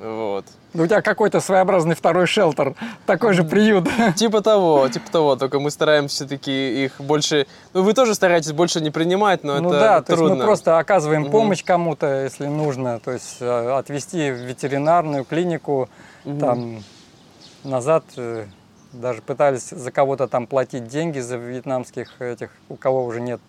Вот. 0.02 0.46
у 0.74 0.86
тебя 0.86 1.02
какой-то 1.02 1.40
своеобразный 1.40 1.96
второй 1.96 2.26
шелтер, 2.26 2.76
такой 3.06 3.34
же 3.34 3.44
приют. 3.46 3.88
Типа 4.16 4.42
того, 4.42 4.90
типа 4.90 5.10
того, 5.10 5.36
только 5.38 5.60
мы 5.60 5.72
стараемся 5.72 6.16
все-таки 6.16 6.84
их 6.84 7.00
больше... 7.00 7.48
Ну, 7.74 7.84
вы 7.84 7.94
тоже 7.94 8.14
стараетесь 8.14 8.52
больше 8.52 8.82
не 8.82 8.92
принимать, 8.92 9.46
но 9.46 9.62
ну, 9.62 9.70
это 9.70 9.80
да, 9.80 10.02
трудно. 10.02 10.04
то 10.04 10.24
есть 10.24 10.40
мы 10.40 10.46
просто 10.46 10.78
оказываем 10.80 11.32
помощь 11.32 11.64
кому-то, 11.64 12.24
если 12.24 12.48
нужно, 12.48 13.00
то 13.00 13.12
есть 13.12 13.38
э, 13.40 13.72
отвезти 13.78 14.32
в 14.32 14.36
ветеринарную 14.36 15.24
клинику, 15.24 15.90
угу. 16.26 16.40
там, 16.40 16.84
назад 17.64 18.04
э, 18.18 18.48
даже 18.92 19.22
пытались 19.22 19.70
за 19.70 19.92
кого-то 19.92 20.28
там 20.28 20.48
платить 20.48 20.88
деньги 20.88 21.20
за 21.20 21.38
вьетнамских 21.38 22.22
этих, 22.22 22.50
у 22.68 22.76
кого 22.76 23.06
уже 23.06 23.22
нет 23.22 23.40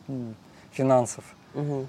финансов. 0.75 1.25
Угу. 1.55 1.87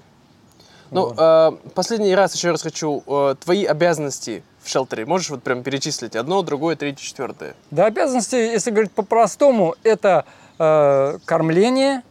Ну, 0.90 1.06
вот. 1.06 1.16
э, 1.18 1.52
последний 1.74 2.14
раз 2.14 2.34
еще 2.34 2.50
раз 2.50 2.62
хочу, 2.62 3.02
э, 3.06 3.34
твои 3.40 3.64
обязанности 3.64 4.44
в 4.62 4.68
шелтере, 4.68 5.04
можешь 5.04 5.30
вот 5.30 5.42
прям 5.42 5.62
перечислить 5.62 6.16
одно, 6.16 6.42
другое, 6.42 6.76
третье, 6.76 7.02
четвертое? 7.02 7.54
Да, 7.70 7.86
обязанности, 7.86 8.36
если 8.36 8.70
говорить 8.70 8.92
по-простому, 8.92 9.74
это 9.82 10.24
э, 10.58 11.18
кормление, 11.24 12.02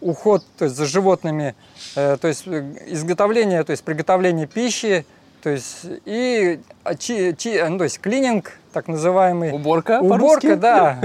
уход 0.00 0.44
то 0.58 0.66
есть, 0.66 0.76
за 0.76 0.84
животными, 0.84 1.54
э, 1.96 2.18
то 2.20 2.28
есть 2.28 2.46
изготовление, 2.46 3.64
то 3.64 3.70
есть 3.70 3.82
приготовление 3.82 4.46
пищи, 4.46 5.06
то 5.44 5.50
есть 5.50 5.84
и 6.06 6.58
чи, 6.98 7.34
чи, 7.36 7.62
ну, 7.68 7.76
то 7.76 7.84
есть 7.84 8.00
клининг, 8.00 8.52
так 8.72 8.88
называемый. 8.88 9.52
Уборка 9.52 10.00
Уборка, 10.00 10.56
да. 10.56 10.98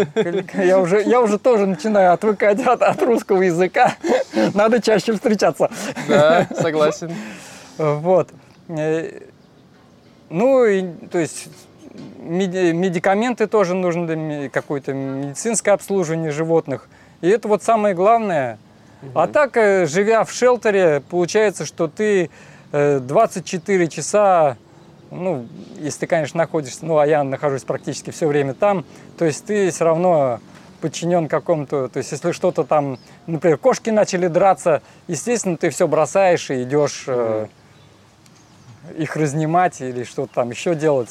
Я 0.53 0.79
уже, 0.79 1.03
я 1.03 1.19
уже 1.19 1.37
тоже 1.37 1.65
начинаю 1.67 2.13
отвыкать 2.13 2.65
от, 2.65 2.81
от 2.81 3.01
русского 3.03 3.41
языка. 3.41 3.95
Надо 4.53 4.81
чаще 4.81 5.11
встречаться. 5.11 5.69
Да, 6.07 6.47
согласен. 6.55 7.13
Вот. 7.77 8.29
Э, 8.69 9.23
ну, 10.29 10.63
и, 10.63 10.83
то 11.11 11.19
есть 11.19 11.49
медикаменты 12.21 13.45
тоже 13.45 13.75
нужны, 13.75 14.47
какое-то 14.47 14.93
медицинское 14.93 15.71
обслуживание 15.71 16.31
животных. 16.31 16.87
И 17.19 17.27
это 17.27 17.49
вот 17.49 17.61
самое 17.61 17.93
главное. 17.93 18.57
Угу. 19.01 19.19
А 19.19 19.27
так, 19.27 19.57
э, 19.57 19.85
живя 19.85 20.23
в 20.23 20.31
шелтере, 20.31 21.03
получается, 21.09 21.65
что 21.65 21.89
ты 21.89 22.29
24 22.71 23.85
э, 23.85 23.87
часа, 23.87 24.57
ну, 25.11 25.47
если 25.79 26.01
ты, 26.01 26.07
конечно, 26.07 26.37
находишься, 26.37 26.85
ну, 26.85 26.97
а 26.97 27.07
я 27.07 27.23
нахожусь 27.23 27.63
практически 27.63 28.11
все 28.11 28.27
время 28.27 28.53
там, 28.53 28.85
то 29.17 29.25
есть 29.25 29.45
ты 29.45 29.71
все 29.71 29.85
равно 29.85 30.39
подчинен 30.81 31.27
какому-то, 31.27 31.89
то 31.89 31.97
есть 31.97 32.11
если 32.11 32.31
что-то 32.31 32.63
там, 32.63 32.99
например, 33.27 33.57
кошки 33.57 33.89
начали 33.89 34.27
драться, 34.27 34.81
естественно, 35.07 35.57
ты 35.57 35.69
все 35.71 35.87
бросаешь 35.87 36.49
и 36.51 36.63
идешь 36.63 37.05
э, 37.07 37.47
их 38.97 39.15
разнимать 39.15 39.81
или 39.81 40.03
что-то 40.03 40.33
там 40.35 40.51
еще 40.51 40.75
делать. 40.75 41.09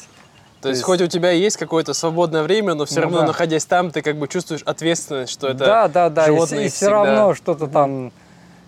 То, 0.60 0.70
есть, 0.70 0.78
есть 0.78 0.86
хоть 0.86 1.00
у 1.02 1.06
тебя 1.06 1.30
есть 1.30 1.56
какое-то 1.56 1.92
свободное 1.92 2.42
время, 2.42 2.74
но 2.74 2.84
все 2.84 2.96
ну, 2.96 3.02
равно, 3.02 3.20
да. 3.20 3.26
находясь 3.28 3.64
там, 3.64 3.90
ты 3.90 4.02
как 4.02 4.16
бы 4.16 4.26
чувствуешь 4.26 4.62
ответственность, 4.62 5.32
что 5.32 5.48
это 5.48 5.58
да, 5.58 5.88
да, 5.88 6.10
да. 6.10 6.26
животное. 6.26 6.62
И, 6.62 6.66
и 6.66 6.68
все 6.68 6.88
равно 6.88 7.34
что-то 7.34 7.68
там. 7.68 8.12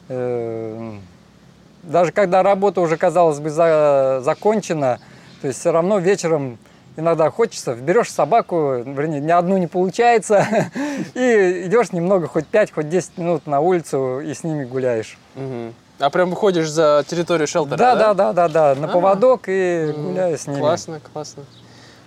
Э, 0.08 0.92
даже 1.82 2.12
когда 2.12 2.42
работа 2.42 2.80
уже 2.80 2.96
казалось 2.96 3.38
бы 3.38 3.50
за, 3.50 4.20
закончена, 4.22 4.98
то 5.40 5.48
есть 5.48 5.60
все 5.60 5.72
равно 5.72 5.98
вечером 5.98 6.58
иногда 6.96 7.30
хочется, 7.30 7.74
берешь 7.74 8.10
собаку, 8.10 8.82
вернее, 8.84 9.20
ни 9.20 9.30
одну 9.30 9.56
не 9.56 9.66
получается, 9.66 10.46
и 11.14 11.64
идешь 11.66 11.92
немного, 11.92 12.26
хоть 12.26 12.46
5, 12.46 12.72
хоть 12.72 12.88
10 12.88 13.18
минут 13.18 13.46
на 13.46 13.60
улицу 13.60 14.20
и 14.20 14.32
с 14.34 14.44
ними 14.44 14.64
гуляешь. 14.64 15.18
Угу. 15.36 15.72
А 16.00 16.10
прям 16.10 16.30
выходишь 16.30 16.70
за 16.70 17.04
территорию 17.06 17.46
шелтера, 17.46 17.76
да? 17.76 17.94
Да, 17.94 18.14
да, 18.14 18.32
да, 18.32 18.48
да, 18.48 18.74
на 18.74 18.88
поводок 18.88 19.42
и 19.46 19.92
гуляю 19.96 20.38
с 20.38 20.46
ними. 20.46 20.60
Классно, 20.60 21.00
классно. 21.12 21.44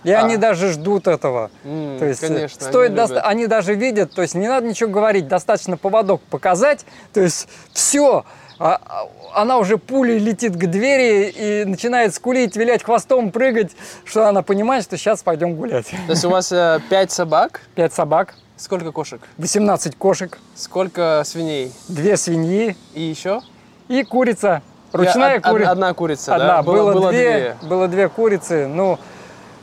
И 0.04 0.12
а. 0.12 0.26
они 0.26 0.38
даже 0.38 0.72
ждут 0.74 1.08
этого. 1.08 1.50
Mm, 1.64 2.00
то 2.00 2.06
есть 2.06 2.20
конечно, 2.20 2.62
стоит 2.62 2.90
они, 2.90 2.96
доста- 2.96 3.22
они 3.22 3.48
даже 3.48 3.74
видят, 3.74 4.12
то 4.14 4.22
есть 4.22 4.36
не 4.36 4.48
надо 4.48 4.68
ничего 4.68 4.90
говорить, 4.90 5.28
достаточно 5.28 5.78
поводок 5.78 6.22
показать, 6.24 6.86
то 7.14 7.22
есть 7.22 7.48
все, 7.72 8.26
а, 8.64 8.80
а, 8.86 9.42
она 9.42 9.58
уже 9.58 9.78
пулей 9.78 10.20
летит 10.20 10.56
к 10.56 10.68
двери 10.68 11.30
и 11.30 11.66
начинает 11.66 12.16
скулить, 12.16 12.56
вилять 12.56 12.82
хвостом, 12.82 13.30
прыгать, 13.30 13.74
что 14.06 14.26
она 14.26 14.42
понимает, 14.42 14.86
что 14.86 14.98
сейчас 14.98 15.22
пойдем 15.22 15.56
гулять. 15.56 15.88
То 15.88 16.14
есть 16.14 16.24
у 16.24 16.30
вас 16.30 16.50
э, 16.54 16.80
пять 16.90 17.12
собак? 17.12 17.60
Пять 17.76 17.94
собак. 17.94 18.36
Сколько 18.56 18.94
кошек? 18.94 19.22
18 19.38 19.98
кошек. 19.98 20.40
Сколько 20.56 21.24
свиней? 21.26 21.74
Две 21.90 22.16
свиньи. 22.16 22.78
И 22.94 23.02
еще? 23.02 23.42
И 23.90 24.04
курица. 24.04 24.62
Ручная 24.94 25.42
курица. 25.42 25.72
Одна 25.72 25.94
курица, 25.94 26.36
одна. 26.36 26.48
да? 26.48 26.64
Было, 26.64 26.76
было, 26.76 26.94
было 26.94 27.12
две, 27.12 27.58
две. 27.60 27.68
Было 27.68 27.88
две 27.90 28.08
курицы. 28.08 28.68
Ну, 28.68 28.98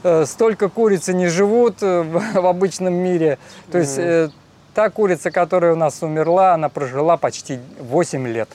э, 0.03 0.27
столько 0.27 0.69
курицы 0.69 1.15
не 1.15 1.29
живут 1.29 1.77
э, 1.81 2.03
в, 2.03 2.43
в 2.43 2.47
обычном 2.47 2.93
мире. 2.93 3.39
То 3.73 3.79
mm. 3.79 3.81
есть 3.81 3.99
э, 3.99 4.29
та 4.75 4.91
курица, 4.91 5.31
которая 5.31 5.73
у 5.73 5.77
нас 5.77 6.03
умерла, 6.03 6.53
она 6.53 6.69
прожила 6.69 7.17
почти 7.17 7.61
8 7.79 8.29
лет. 8.29 8.51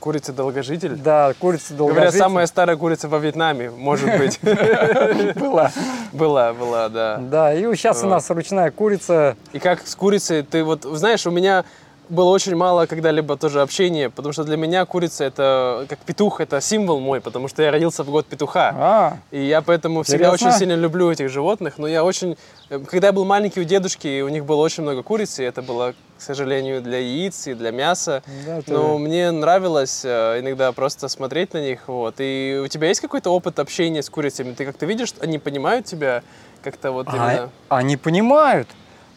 Курица 0.00 0.32
долгожитель? 0.32 0.94
Да, 0.94 1.34
курица 1.38 1.74
долгожитель. 1.74 1.94
Говорят, 1.94 2.14
самая 2.14 2.46
старая 2.46 2.76
курица 2.76 3.08
во 3.08 3.18
Вьетнаме, 3.18 3.70
может 3.70 4.16
быть. 4.18 4.38
Была. 5.34 5.72
Была, 6.12 6.52
была, 6.52 6.88
да. 6.88 7.18
Да, 7.18 7.52
и 7.52 7.62
сейчас 7.74 8.02
у 8.02 8.06
нас 8.06 8.30
ручная 8.30 8.70
курица. 8.70 9.36
И 9.52 9.58
как 9.58 9.86
с 9.86 9.94
курицей, 9.94 10.42
ты 10.42 10.64
вот, 10.64 10.84
знаешь, 10.84 11.26
у 11.26 11.30
меня 11.30 11.64
было 12.08 12.30
очень 12.30 12.56
мало 12.56 12.86
когда-либо 12.86 13.36
тоже 13.36 13.60
общения, 13.60 14.08
потому 14.10 14.32
что 14.32 14.44
для 14.44 14.56
меня 14.56 14.84
курица 14.86 15.24
это 15.24 15.86
как 15.88 15.98
петух, 16.00 16.40
это 16.40 16.60
символ 16.60 17.00
мой, 17.00 17.20
потому 17.20 17.48
что 17.48 17.62
я 17.62 17.70
родился 17.70 18.02
в 18.02 18.10
год 18.10 18.26
петуха. 18.26 18.74
А, 18.76 19.16
и 19.30 19.44
я 19.44 19.60
поэтому 19.62 20.02
всегда 20.02 20.28
интересно. 20.28 20.48
очень 20.48 20.58
сильно 20.58 20.74
люблю 20.74 21.10
этих 21.10 21.28
животных. 21.28 21.74
Но 21.78 21.86
я 21.86 22.04
очень... 22.04 22.36
Э, 22.70 22.78
когда 22.78 23.08
я 23.08 23.12
был 23.12 23.24
маленький 23.24 23.60
у 23.60 23.64
дедушки, 23.64 24.22
у 24.22 24.28
них 24.28 24.44
было 24.44 24.62
очень 24.62 24.82
много 24.82 25.02
курицы, 25.02 25.42
и 25.42 25.46
это 25.46 25.60
было, 25.62 25.94
к 26.18 26.22
сожалению, 26.22 26.82
для 26.82 26.98
яиц 26.98 27.46
и 27.46 27.54
для 27.54 27.70
мяса. 27.70 28.22
Да, 28.44 28.60
Но 28.66 28.94
ты... 28.94 28.98
мне 28.98 29.30
нравилось 29.30 30.02
э, 30.04 30.40
иногда 30.40 30.72
просто 30.72 31.08
смотреть 31.08 31.54
на 31.54 31.60
них. 31.60 31.86
Вот. 31.86 32.16
И 32.18 32.60
у 32.62 32.68
тебя 32.68 32.88
есть 32.88 33.00
какой-то 33.00 33.30
опыт 33.30 33.58
общения 33.58 34.02
с 34.02 34.10
курицами? 34.10 34.52
Ты 34.52 34.66
как-то 34.66 34.84
видишь, 34.84 35.08
что 35.08 35.22
они 35.22 35.38
понимают 35.38 35.86
тебя 35.86 36.22
как-то 36.62 36.90
вот 36.90 37.06
а, 37.08 37.16
именно... 37.16 37.50
Они 37.68 37.96
понимают 37.96 38.68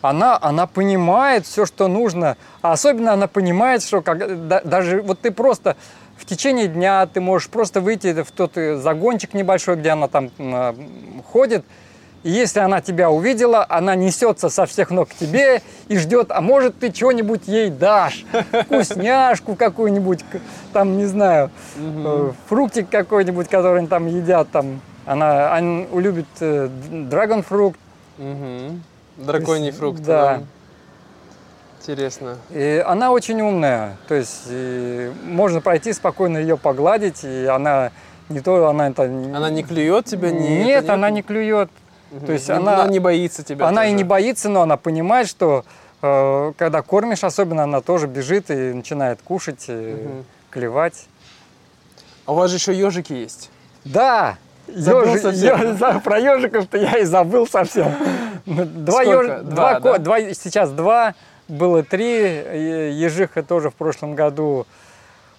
она, 0.02 0.38
она 0.42 0.66
понимает 0.66 1.46
все, 1.46 1.66
что 1.66 1.88
нужно. 1.88 2.38
А 2.62 2.72
особенно 2.72 3.14
она 3.14 3.28
понимает, 3.28 3.84
что 3.84 4.02
как, 4.02 4.48
да, 4.48 4.62
даже 4.64 5.02
вот 5.02 5.20
ты 5.20 5.32
просто 5.32 5.76
в 6.18 6.26
течение 6.26 6.68
дня 6.68 7.08
ты 7.08 7.22
можешь 7.22 7.50
просто 7.50 7.82
выйти 7.82 8.24
в 8.24 8.32
тот 8.32 8.58
э, 8.58 8.78
загончик 8.78 9.34
небольшой, 9.34 9.76
где 9.76 9.90
она 9.90 10.08
там 10.08 10.32
э, 10.38 10.74
ходит, 11.32 11.66
и 12.24 12.30
если 12.30 12.60
она 12.60 12.82
тебя 12.82 13.10
увидела, 13.10 13.66
она 13.68 13.96
несется 13.96 14.50
со 14.50 14.66
всех 14.66 14.92
ног 14.92 15.10
к 15.10 15.14
тебе 15.14 15.62
и 15.88 15.98
ждет, 15.98 16.32
а 16.32 16.42
может 16.42 16.78
ты 16.78 16.94
что-нибудь 16.94 17.48
ей 17.48 17.70
дашь, 17.70 18.26
вкусняшку 18.66 19.56
какую-нибудь, 19.56 20.24
там, 20.72 20.98
не 20.98 21.06
знаю, 21.06 21.50
э, 21.78 22.32
фруктик 22.48 22.90
какой-нибудь, 22.90 23.48
который 23.48 23.80
они 23.80 23.88
там 23.88 24.06
едят, 24.06 24.50
там, 24.52 24.82
она, 25.06 25.56
она 25.56 25.86
любит 25.94 26.28
э, 26.40 26.70
драгонфрукт, 26.90 27.80
Драконий 29.18 29.72
фрукт. 29.72 30.02
Да. 30.04 30.38
да. 30.38 30.44
Интересно. 31.80 32.38
И 32.52 32.84
она 32.86 33.12
очень 33.12 33.42
умная, 33.42 33.98
то 34.08 34.14
есть 34.14 34.48
можно 35.24 35.62
пройти 35.62 35.94
спокойно 35.94 36.38
ее 36.38 36.56
погладить, 36.56 37.24
и 37.24 37.46
она 37.46 37.92
не 38.30 38.40
то, 38.40 38.68
она 38.68 38.90
это. 38.90 39.04
Она 39.04 39.50
не 39.50 39.64
клюет 39.64 40.06
тебя, 40.06 40.32
не. 40.32 40.64
Нет, 40.64 40.90
она 40.90 41.10
не 41.10 41.22
клюет. 41.22 41.70
Угу. 42.12 42.26
То 42.26 42.32
есть 42.34 42.50
она, 42.50 42.82
она 42.82 42.92
не 42.92 43.00
боится 43.00 43.44
тебя. 43.44 43.68
Она 43.68 43.82
тоже. 43.82 43.92
и 43.92 43.94
не 43.94 44.04
боится, 44.04 44.50
но 44.50 44.62
она 44.62 44.78
понимает, 44.78 45.28
что 45.28 45.66
э, 46.02 46.54
когда 46.58 46.82
кормишь, 46.82 47.24
особенно 47.24 47.64
она 47.64 47.82
тоже 47.82 48.08
бежит 48.08 48.50
и 48.52 48.74
начинает 48.74 49.22
кушать, 49.22 49.70
угу. 49.70 50.24
клевать. 50.50 51.08
А 52.26 52.34
у 52.34 52.36
вас 52.36 52.52
же 52.52 52.58
еще 52.58 52.74
ежики 52.74 53.14
есть. 53.14 53.50
Да, 53.84 54.38
Забыл 54.68 55.18
совсем. 55.18 55.78
Ё, 55.78 56.00
про 56.02 56.20
ежиков-то 56.20 56.78
я 56.78 56.98
и 57.00 57.04
забыл 57.04 57.48
совсем. 57.48 57.94
Два, 58.46 59.02
еж, 59.04 59.28
два, 59.44 59.80
два, 59.80 59.80
да? 59.80 59.98
два, 59.98 60.20
сейчас 60.34 60.72
два, 60.72 61.14
было 61.48 61.84
три. 61.84 62.94
Ежиха 62.94 63.44
тоже 63.44 63.70
в 63.70 63.76
прошлом 63.76 64.16
году 64.16 64.66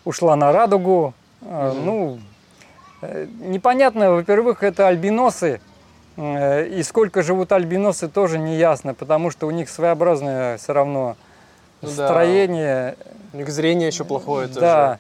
ушла 0.05 0.37
на 0.37 0.53
радугу. 0.53 1.15
Угу. 1.41 1.75
Ну, 1.85 2.19
э, 3.03 3.27
непонятно, 3.41 4.13
во-первых, 4.13 4.63
это 4.63 4.89
альбиносы. 4.89 5.61
Э, 6.17 6.67
и 6.67 6.83
сколько 6.83 7.23
живут 7.23 7.53
альбиносы, 7.53 8.09
тоже 8.09 8.39
не 8.39 8.57
ясно, 8.57 8.95
потому 8.95 9.31
что 9.31 9.47
у 9.47 9.51
них 9.51 9.69
своеобразное 9.69 10.59
все 10.59 10.73
равно 10.73 11.17
ну, 11.81 11.89
строение. 11.89 12.97
Да. 12.99 13.11
У 13.35 13.37
них 13.39 13.49
зрение 13.51 13.89
еще 13.89 14.05
плохое 14.05 14.49
тоже. 14.49 14.61
Да. 14.61 14.99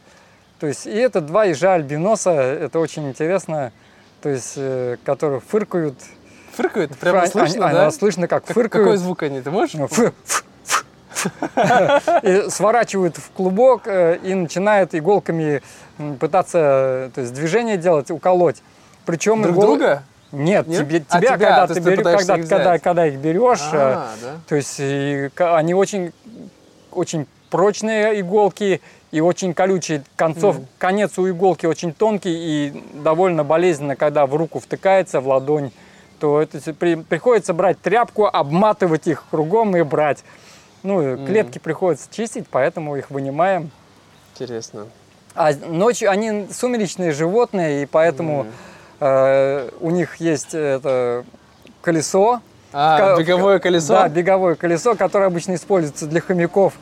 То 0.58 0.66
есть, 0.66 0.86
и 0.86 0.94
это 0.96 1.20
два 1.20 1.44
ежа 1.44 1.74
альбиноса, 1.74 2.30
это 2.30 2.78
очень 2.78 3.08
интересно 3.08 3.72
то 4.22 4.28
есть, 4.28 4.54
э, 4.56 4.96
которые 5.04 5.40
фыркают. 5.40 5.96
Фыркают? 6.52 6.96
Прямо 6.96 7.26
слышно, 7.26 7.66
они, 7.66 7.74
да? 7.74 7.90
Слышно, 7.90 8.28
как, 8.28 8.44
как 8.44 8.54
фыркают. 8.54 8.86
Какой 8.86 8.96
звук 8.96 9.22
они? 9.22 9.40
Ты 9.42 9.50
можешь? 9.50 9.74
Ну, 9.74 9.88
фу, 9.88 10.12
фу. 10.24 10.44
и 12.22 12.46
сворачивают 12.48 13.16
в 13.16 13.30
клубок 13.30 13.82
э, 13.86 14.18
и 14.22 14.34
начинают 14.34 14.94
иголками 14.94 15.62
пытаться 16.18 17.10
то 17.14 17.20
есть, 17.20 17.32
движение 17.32 17.76
делать, 17.76 18.10
уколоть. 18.10 18.62
Причем 19.04 19.42
Друг 19.42 19.56
игол... 19.56 19.66
друга? 19.66 20.02
Нет, 20.32 20.66
Нет? 20.66 20.86
Тебе, 20.86 21.04
а 21.08 21.18
тебя, 21.18 21.36
тебя, 21.36 21.48
когда, 21.48 21.66
ты 21.66 21.80
берешь, 21.80 22.04
когда, 22.04 22.36
их 22.36 22.48
когда, 22.48 22.78
когда 22.78 23.06
их 23.06 23.18
берешь, 23.18 23.60
а, 23.72 24.14
э, 24.16 24.24
да? 24.24 24.40
то 24.48 24.56
есть 24.56 24.76
и, 24.78 25.30
они 25.38 25.74
очень, 25.74 26.12
очень 26.90 27.26
прочные 27.50 28.20
иголки, 28.20 28.80
и 29.12 29.20
очень 29.20 29.52
колючий 29.52 30.02
концов, 30.16 30.58
mm. 30.58 30.66
конец 30.78 31.18
у 31.18 31.28
иголки 31.28 31.66
очень 31.66 31.92
тонкий 31.92 32.32
и 32.34 32.84
довольно 32.94 33.44
болезненно, 33.44 33.94
когда 33.94 34.26
в 34.26 34.34
руку 34.34 34.58
втыкается, 34.58 35.20
в 35.20 35.28
ладонь, 35.28 35.70
то 36.18 36.40
это 36.40 36.72
при, 36.72 36.94
приходится 36.94 37.52
брать 37.52 37.78
тряпку, 37.80 38.26
обматывать 38.26 39.06
их 39.06 39.24
кругом 39.30 39.76
и 39.76 39.82
брать. 39.82 40.24
Ну, 40.82 41.02
mm. 41.02 41.26
клетки 41.26 41.58
приходится 41.58 42.08
чистить, 42.10 42.46
поэтому 42.50 42.96
их 42.96 43.10
вынимаем. 43.10 43.70
Интересно. 44.34 44.86
А 45.34 45.52
ночью 45.52 46.10
они 46.10 46.48
сумеречные 46.50 47.12
животные, 47.12 47.82
и 47.82 47.86
поэтому 47.86 48.44
mm. 48.44 48.52
Э, 49.04 49.70
у 49.80 49.90
них 49.90 50.16
есть 50.16 50.54
это 50.54 51.24
колесо. 51.80 52.40
А, 52.72 53.18
беговое 53.18 53.58
колесо? 53.58 53.94
Да, 53.94 54.08
беговое 54.08 54.54
колесо, 54.54 54.94
которое 54.94 55.26
обычно 55.26 55.54
используется 55.54 56.06
для 56.06 56.20
хомяков 56.20 56.74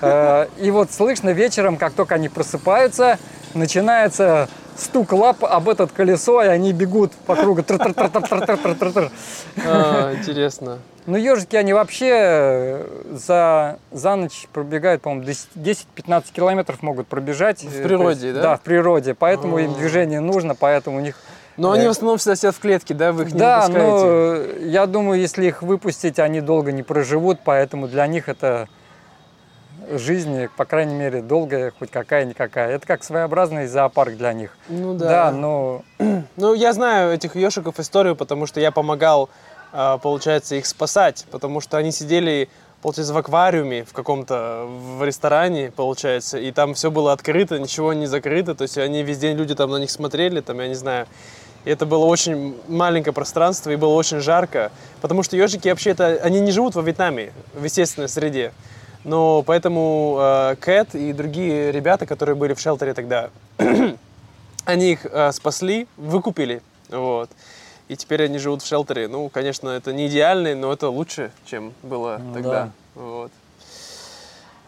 Э, 0.00 0.46
и 0.58 0.70
вот 0.70 0.90
слышно 0.90 1.30
вечером, 1.30 1.76
как 1.76 1.92
только 1.92 2.14
они 2.14 2.28
просыпаются, 2.28 3.18
начинается 3.54 4.48
стук 4.76 5.12
лап 5.12 5.44
об 5.44 5.68
этот 5.68 5.92
колесо, 5.92 6.42
и 6.42 6.48
они 6.48 6.72
бегут 6.72 7.12
по 7.12 7.34
кругу. 7.34 7.62
А, 9.64 10.14
интересно. 10.14 10.78
Ну, 11.06 11.16
ежики, 11.16 11.54
они 11.54 11.72
вообще 11.72 12.84
за, 13.12 13.78
за 13.92 14.16
ночь 14.16 14.48
пробегают, 14.52 15.02
по-моему, 15.02 15.24
10-15 15.54 16.24
километров 16.32 16.82
могут 16.82 17.06
пробежать. 17.06 17.62
В 17.62 17.82
природе, 17.82 18.28
есть, 18.28 18.36
да? 18.36 18.42
Да, 18.42 18.56
в 18.56 18.60
природе. 18.60 19.14
Поэтому 19.14 19.58
им 19.58 19.72
движение 19.74 20.20
нужно, 20.20 20.54
поэтому 20.54 20.96
у 20.98 21.00
них... 21.00 21.16
Но 21.56 21.72
они 21.72 21.86
в 21.86 21.90
основном 21.90 22.18
всегда 22.18 22.36
сидят 22.36 22.54
в 22.54 22.60
клетке, 22.60 22.94
да? 22.94 23.12
Вы 23.12 23.24
их 23.24 23.32
не 23.32 23.38
да, 23.38 23.66
выпускаете? 23.66 23.90
Да, 23.90 24.60
но 24.60 24.66
я 24.66 24.86
думаю, 24.86 25.20
если 25.20 25.46
их 25.46 25.62
выпустить, 25.62 26.18
они 26.18 26.40
долго 26.40 26.72
не 26.72 26.82
проживут, 26.82 27.40
поэтому 27.44 27.88
для 27.88 28.06
них 28.06 28.28
это 28.28 28.68
жизни, 29.90 30.48
по 30.56 30.64
крайней 30.64 30.94
мере, 30.94 31.22
долгая, 31.22 31.72
хоть 31.78 31.90
какая-никакая. 31.90 32.70
Это 32.70 32.86
как 32.86 33.04
своеобразный 33.04 33.66
зоопарк 33.66 34.16
для 34.16 34.32
них. 34.32 34.56
Ну 34.68 34.94
да. 34.94 35.08
Да, 35.08 35.32
но... 35.32 35.82
Ну, 36.36 36.54
я 36.54 36.72
знаю 36.72 37.14
этих 37.14 37.36
ешиков 37.36 37.78
историю, 37.78 38.16
потому 38.16 38.46
что 38.46 38.60
я 38.60 38.70
помогал, 38.70 39.30
а, 39.72 39.98
получается, 39.98 40.56
их 40.56 40.66
спасать, 40.66 41.24
потому 41.30 41.60
что 41.60 41.76
они 41.78 41.92
сидели, 41.92 42.48
получается, 42.82 43.14
в 43.14 43.18
аквариуме 43.18 43.84
в 43.84 43.92
каком-то, 43.92 44.66
в 44.66 45.04
ресторане, 45.04 45.72
получается, 45.74 46.38
и 46.38 46.50
там 46.52 46.74
все 46.74 46.90
было 46.90 47.12
открыто, 47.12 47.58
ничего 47.58 47.92
не 47.92 48.06
закрыто, 48.06 48.54
то 48.54 48.62
есть 48.62 48.76
они 48.76 49.02
весь 49.02 49.18
день, 49.18 49.36
люди 49.36 49.54
там 49.54 49.70
на 49.70 49.76
них 49.76 49.90
смотрели, 49.90 50.40
там, 50.40 50.60
я 50.60 50.68
не 50.68 50.74
знаю, 50.74 51.06
И 51.66 51.70
это 51.70 51.84
было 51.84 52.04
очень 52.04 52.56
маленькое 52.68 53.12
пространство, 53.12 53.70
и 53.70 53.76
было 53.76 53.92
очень 53.92 54.20
жарко. 54.20 54.70
Потому 55.00 55.24
что 55.24 55.36
ежики 55.36 55.68
вообще 55.68 55.90
это, 55.90 56.20
они 56.22 56.38
не 56.38 56.52
живут 56.52 56.76
во 56.76 56.82
Вьетнаме, 56.82 57.32
в 57.54 57.64
естественной 57.64 58.08
среде. 58.08 58.52
Но 59.02 59.42
поэтому 59.42 60.16
э, 60.20 60.56
Кэт 60.60 60.94
и 60.94 61.12
другие 61.12 61.72
ребята, 61.72 62.06
которые 62.06 62.36
были 62.36 62.54
в 62.54 62.60
шелтере 62.60 62.94
тогда, 62.94 63.30
они 64.64 64.92
их 64.92 65.06
э, 65.06 65.32
спасли, 65.32 65.88
выкупили. 65.96 66.62
Вот. 66.88 67.30
И 67.88 67.96
теперь 67.96 68.24
они 68.24 68.38
живут 68.38 68.62
в 68.62 68.66
шелтере. 68.66 69.08
Ну, 69.08 69.28
конечно, 69.28 69.68
это 69.68 69.92
не 69.92 70.06
идеальный, 70.06 70.54
но 70.54 70.72
это 70.72 70.88
лучше, 70.88 71.32
чем 71.46 71.72
было 71.82 72.20
ну, 72.22 72.34
тогда. 72.34 72.50
Да. 72.50 72.70
Вот. 72.94 73.32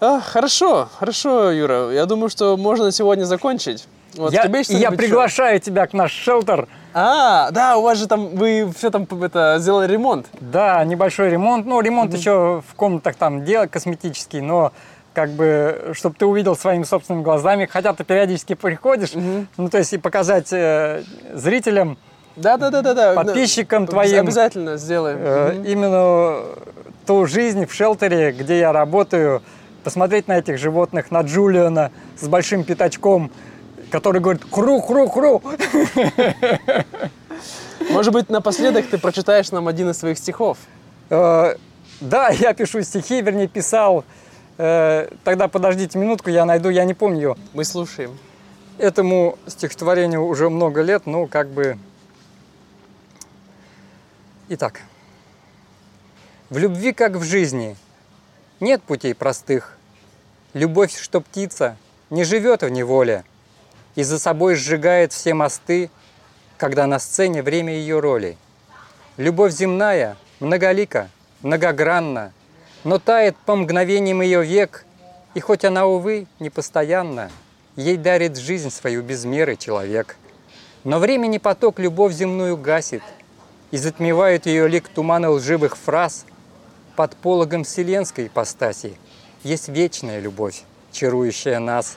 А, 0.01 0.21
хорошо, 0.21 0.89
хорошо, 0.99 1.53
Юра. 1.53 1.93
Я 1.93 2.07
думаю, 2.07 2.29
что 2.29 2.57
можно 2.57 2.91
сегодня 2.91 3.23
закончить. 3.23 3.87
Вот, 4.15 4.33
я, 4.33 4.45
я 4.69 4.91
приглашаю 4.91 5.61
тебя 5.61 5.87
к 5.87 5.93
наш 5.93 6.13
шелтер. 6.13 6.67
А, 7.01 7.53
да, 7.53 7.77
у 7.77 7.83
вас 7.83 7.97
же 7.97 8.09
там, 8.09 8.35
вы 8.35 8.69
все 8.77 8.91
там 8.91 9.07
это, 9.23 9.59
сделали 9.61 9.91
ремонт. 9.91 10.27
Да, 10.41 10.85
небольшой 10.85 11.31
ремонт. 11.31 11.65
Ну, 11.65 11.81
ремонт 11.81 12.13
mm-hmm. 12.13 12.17
еще 12.17 12.63
в 12.67 12.75
комнатах 12.75 13.15
там 13.15 13.45
дело 13.45 13.67
косметический, 13.67 14.41
но 14.41 14.73
как 15.13 15.31
бы, 15.31 15.93
чтобы 15.93 16.17
ты 16.19 16.27
увидел 16.27 16.57
своими 16.57 16.83
собственными 16.83 17.23
глазами, 17.23 17.69
хотя 17.71 17.93
ты 17.93 18.03
периодически 18.03 18.55
приходишь, 18.55 19.11
mm-hmm. 19.11 19.47
ну, 19.59 19.69
то 19.69 19.79
есть 19.79 19.93
и 19.93 19.99
показать 19.99 20.53
э, 20.53 21.05
зрителям, 21.35 21.99
да, 22.35 22.57
да, 22.57 22.71
да, 22.71 22.83
да, 22.83 22.95
да. 22.95 23.15
подписчикам 23.15 23.87
твоим. 23.87 24.23
Обязательно 24.23 24.77
сделаем. 24.77 25.19
Э, 25.21 25.53
mm-hmm. 25.53 25.71
Именно 25.71 26.37
ту 27.07 27.27
жизнь 27.27 27.67
в 27.67 27.73
шелтере, 27.73 28.33
где 28.33 28.59
я 28.59 28.73
работаю, 28.73 29.43
посмотреть 29.85 30.27
на 30.27 30.39
этих 30.39 30.59
животных, 30.59 31.13
на 31.13 31.21
Джулиана 31.21 31.93
с 32.17 32.27
большим 32.27 32.65
пятачком, 32.65 33.31
который 33.91 34.21
говорит 34.21 34.43
«хру-хру-хру». 34.51 35.43
Может 37.91 38.13
быть, 38.13 38.29
напоследок 38.29 38.87
ты 38.89 38.99
прочитаешь 38.99 39.51
нам 39.51 39.69
один 39.69 39.91
из 39.91 39.99
своих 39.99 40.19
стихов? 40.19 40.59
Э, 41.11 41.57
да, 42.01 42.29
я 42.29 42.53
пишу 42.55 42.83
стихи, 42.83 43.21
вернее, 43.23 43.49
писал. 43.49 44.05
Э, 44.59 45.09
тогда 45.25 45.49
подождите 45.49 45.99
минутку, 45.99 46.31
я 46.31 46.45
найду, 46.45 46.69
я 46.69 46.85
не 46.85 46.95
помню 46.95 47.17
ее. 47.17 47.37
Мы 47.55 47.65
слушаем. 47.65 48.19
Этому 48.79 49.39
стихотворению 49.47 50.25
уже 50.25 50.51
много 50.51 50.83
лет, 50.83 51.07
но 51.07 51.27
как 51.27 51.49
бы... 51.49 51.79
Итак. 54.51 54.81
В 56.51 56.59
любви, 56.59 56.93
как 56.93 57.13
в 57.13 57.23
жизни, 57.23 57.77
нет 58.61 58.83
путей 58.83 59.15
простых. 59.15 59.77
Любовь, 60.55 60.97
что 60.99 61.21
птица, 61.21 61.77
не 62.11 62.25
живет 62.25 62.63
в 62.63 62.69
неволе 62.69 63.25
и 63.95 64.03
за 64.03 64.19
собой 64.19 64.55
сжигает 64.55 65.13
все 65.13 65.35
мосты, 65.35 65.91
когда 66.57 66.87
на 66.87 66.99
сцене 66.99 67.43
время 67.43 67.73
ее 67.73 68.01
роли. 68.01 68.37
Любовь 69.17 69.53
земная 69.53 70.17
многолика, 70.41 71.11
многогранна, 71.43 72.33
но 72.85 72.99
тает 72.99 73.37
по 73.45 73.57
мгновениям 73.57 74.23
ее 74.23 74.45
век, 74.45 74.85
и 75.35 75.41
хоть 75.41 75.65
она, 75.65 75.87
увы, 75.87 76.27
непостоянна, 76.39 77.31
ей 77.77 77.97
дарит 77.97 78.37
жизнь 78.37 78.71
свою 78.71 79.03
без 79.03 79.25
меры 79.25 79.57
человек. 79.57 80.17
Но 80.85 80.99
времени 80.99 81.39
поток 81.39 81.79
любовь 81.79 82.13
земную 82.13 82.57
гасит, 82.57 83.03
и 83.71 83.77
затмевают 83.77 84.47
ее 84.47 84.69
лик 84.69 84.89
тумана 84.89 85.31
лживых 85.31 85.77
фраз 85.77 86.25
под 86.97 87.15
пологом 87.17 87.65
вселенской 87.65 88.27
ипостаси– 88.27 88.97
есть 89.45 89.69
вечная 89.69 90.19
любовь, 90.19 90.65
чарующая 90.91 91.61
нас. 91.61 91.97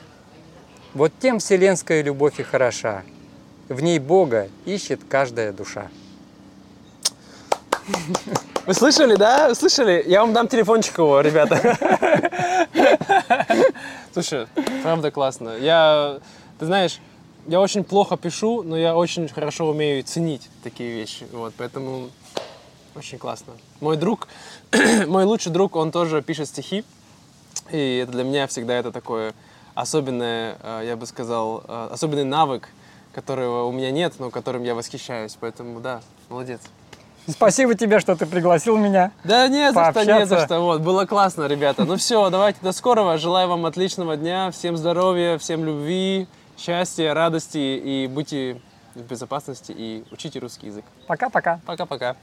Вот 0.94 1.10
тем 1.20 1.38
вселенская 1.38 2.02
любовь 2.02 2.38
и 2.38 2.42
хороша. 2.42 3.02
В 3.68 3.80
ней 3.80 3.98
Бога 3.98 4.50
ищет 4.66 5.00
каждая 5.08 5.52
душа. 5.52 5.88
Вы 8.66 8.74
слышали, 8.74 9.16
да? 9.16 9.48
Вы 9.48 9.54
слышали? 9.54 10.04
Я 10.06 10.20
вам 10.20 10.34
дам 10.34 10.48
телефончик 10.48 10.98
его, 10.98 11.20
ребята. 11.22 11.78
Слушай, 14.12 14.46
правда 14.82 15.10
классно. 15.10 15.56
Я, 15.56 16.20
ты 16.58 16.66
знаешь, 16.66 17.00
я 17.46 17.60
очень 17.60 17.84
плохо 17.84 18.18
пишу, 18.18 18.62
но 18.62 18.76
я 18.76 18.94
очень 18.94 19.28
хорошо 19.28 19.70
умею 19.70 20.04
ценить 20.04 20.48
такие 20.62 20.92
вещи. 20.92 21.26
Вот, 21.32 21.54
поэтому 21.56 22.10
очень 22.94 23.18
классно. 23.18 23.54
Мой 23.80 23.96
друг, 23.96 24.28
мой 25.06 25.24
лучший 25.24 25.50
друг, 25.50 25.74
он 25.74 25.90
тоже 25.90 26.20
пишет 26.20 26.48
стихи. 26.48 26.84
И 27.70 28.02
это 28.02 28.12
для 28.12 28.24
меня 28.24 28.46
всегда 28.46 28.74
это 28.74 28.92
такое 28.92 29.32
особенное, 29.74 30.56
э, 30.62 30.82
я 30.86 30.96
бы 30.96 31.06
сказал, 31.06 31.64
э, 31.66 31.88
особенный 31.92 32.24
навык, 32.24 32.68
которого 33.12 33.64
у 33.64 33.72
меня 33.72 33.90
нет, 33.90 34.14
но 34.18 34.30
которым 34.30 34.62
я 34.62 34.74
восхищаюсь. 34.74 35.36
Поэтому 35.38 35.80
да, 35.80 36.00
молодец. 36.28 36.60
Спасибо 37.28 37.74
тебе, 37.74 38.00
что 38.00 38.16
ты 38.16 38.26
пригласил 38.26 38.76
меня. 38.76 39.12
Да 39.22 39.46
не 39.46 39.72
за 39.72 39.90
что, 39.90 40.04
не 40.04 40.26
за 40.26 40.44
что. 40.44 40.60
Вот, 40.60 40.80
было 40.80 41.06
классно, 41.06 41.46
ребята. 41.46 41.84
Ну 41.84 41.96
все, 41.96 42.30
давайте 42.30 42.58
до 42.62 42.72
скорого. 42.72 43.16
Желаю 43.16 43.48
вам 43.48 43.64
отличного 43.64 44.16
дня. 44.16 44.50
Всем 44.50 44.76
здоровья, 44.76 45.38
всем 45.38 45.64
любви, 45.64 46.26
счастья, 46.58 47.14
радости 47.14 47.58
и 47.58 48.08
будьте 48.08 48.60
в 48.94 49.02
безопасности 49.02 49.72
и 49.76 50.04
учите 50.10 50.38
русский 50.40 50.66
язык. 50.66 50.84
Пока-пока. 51.06 51.60
Пока-пока. 51.64 52.16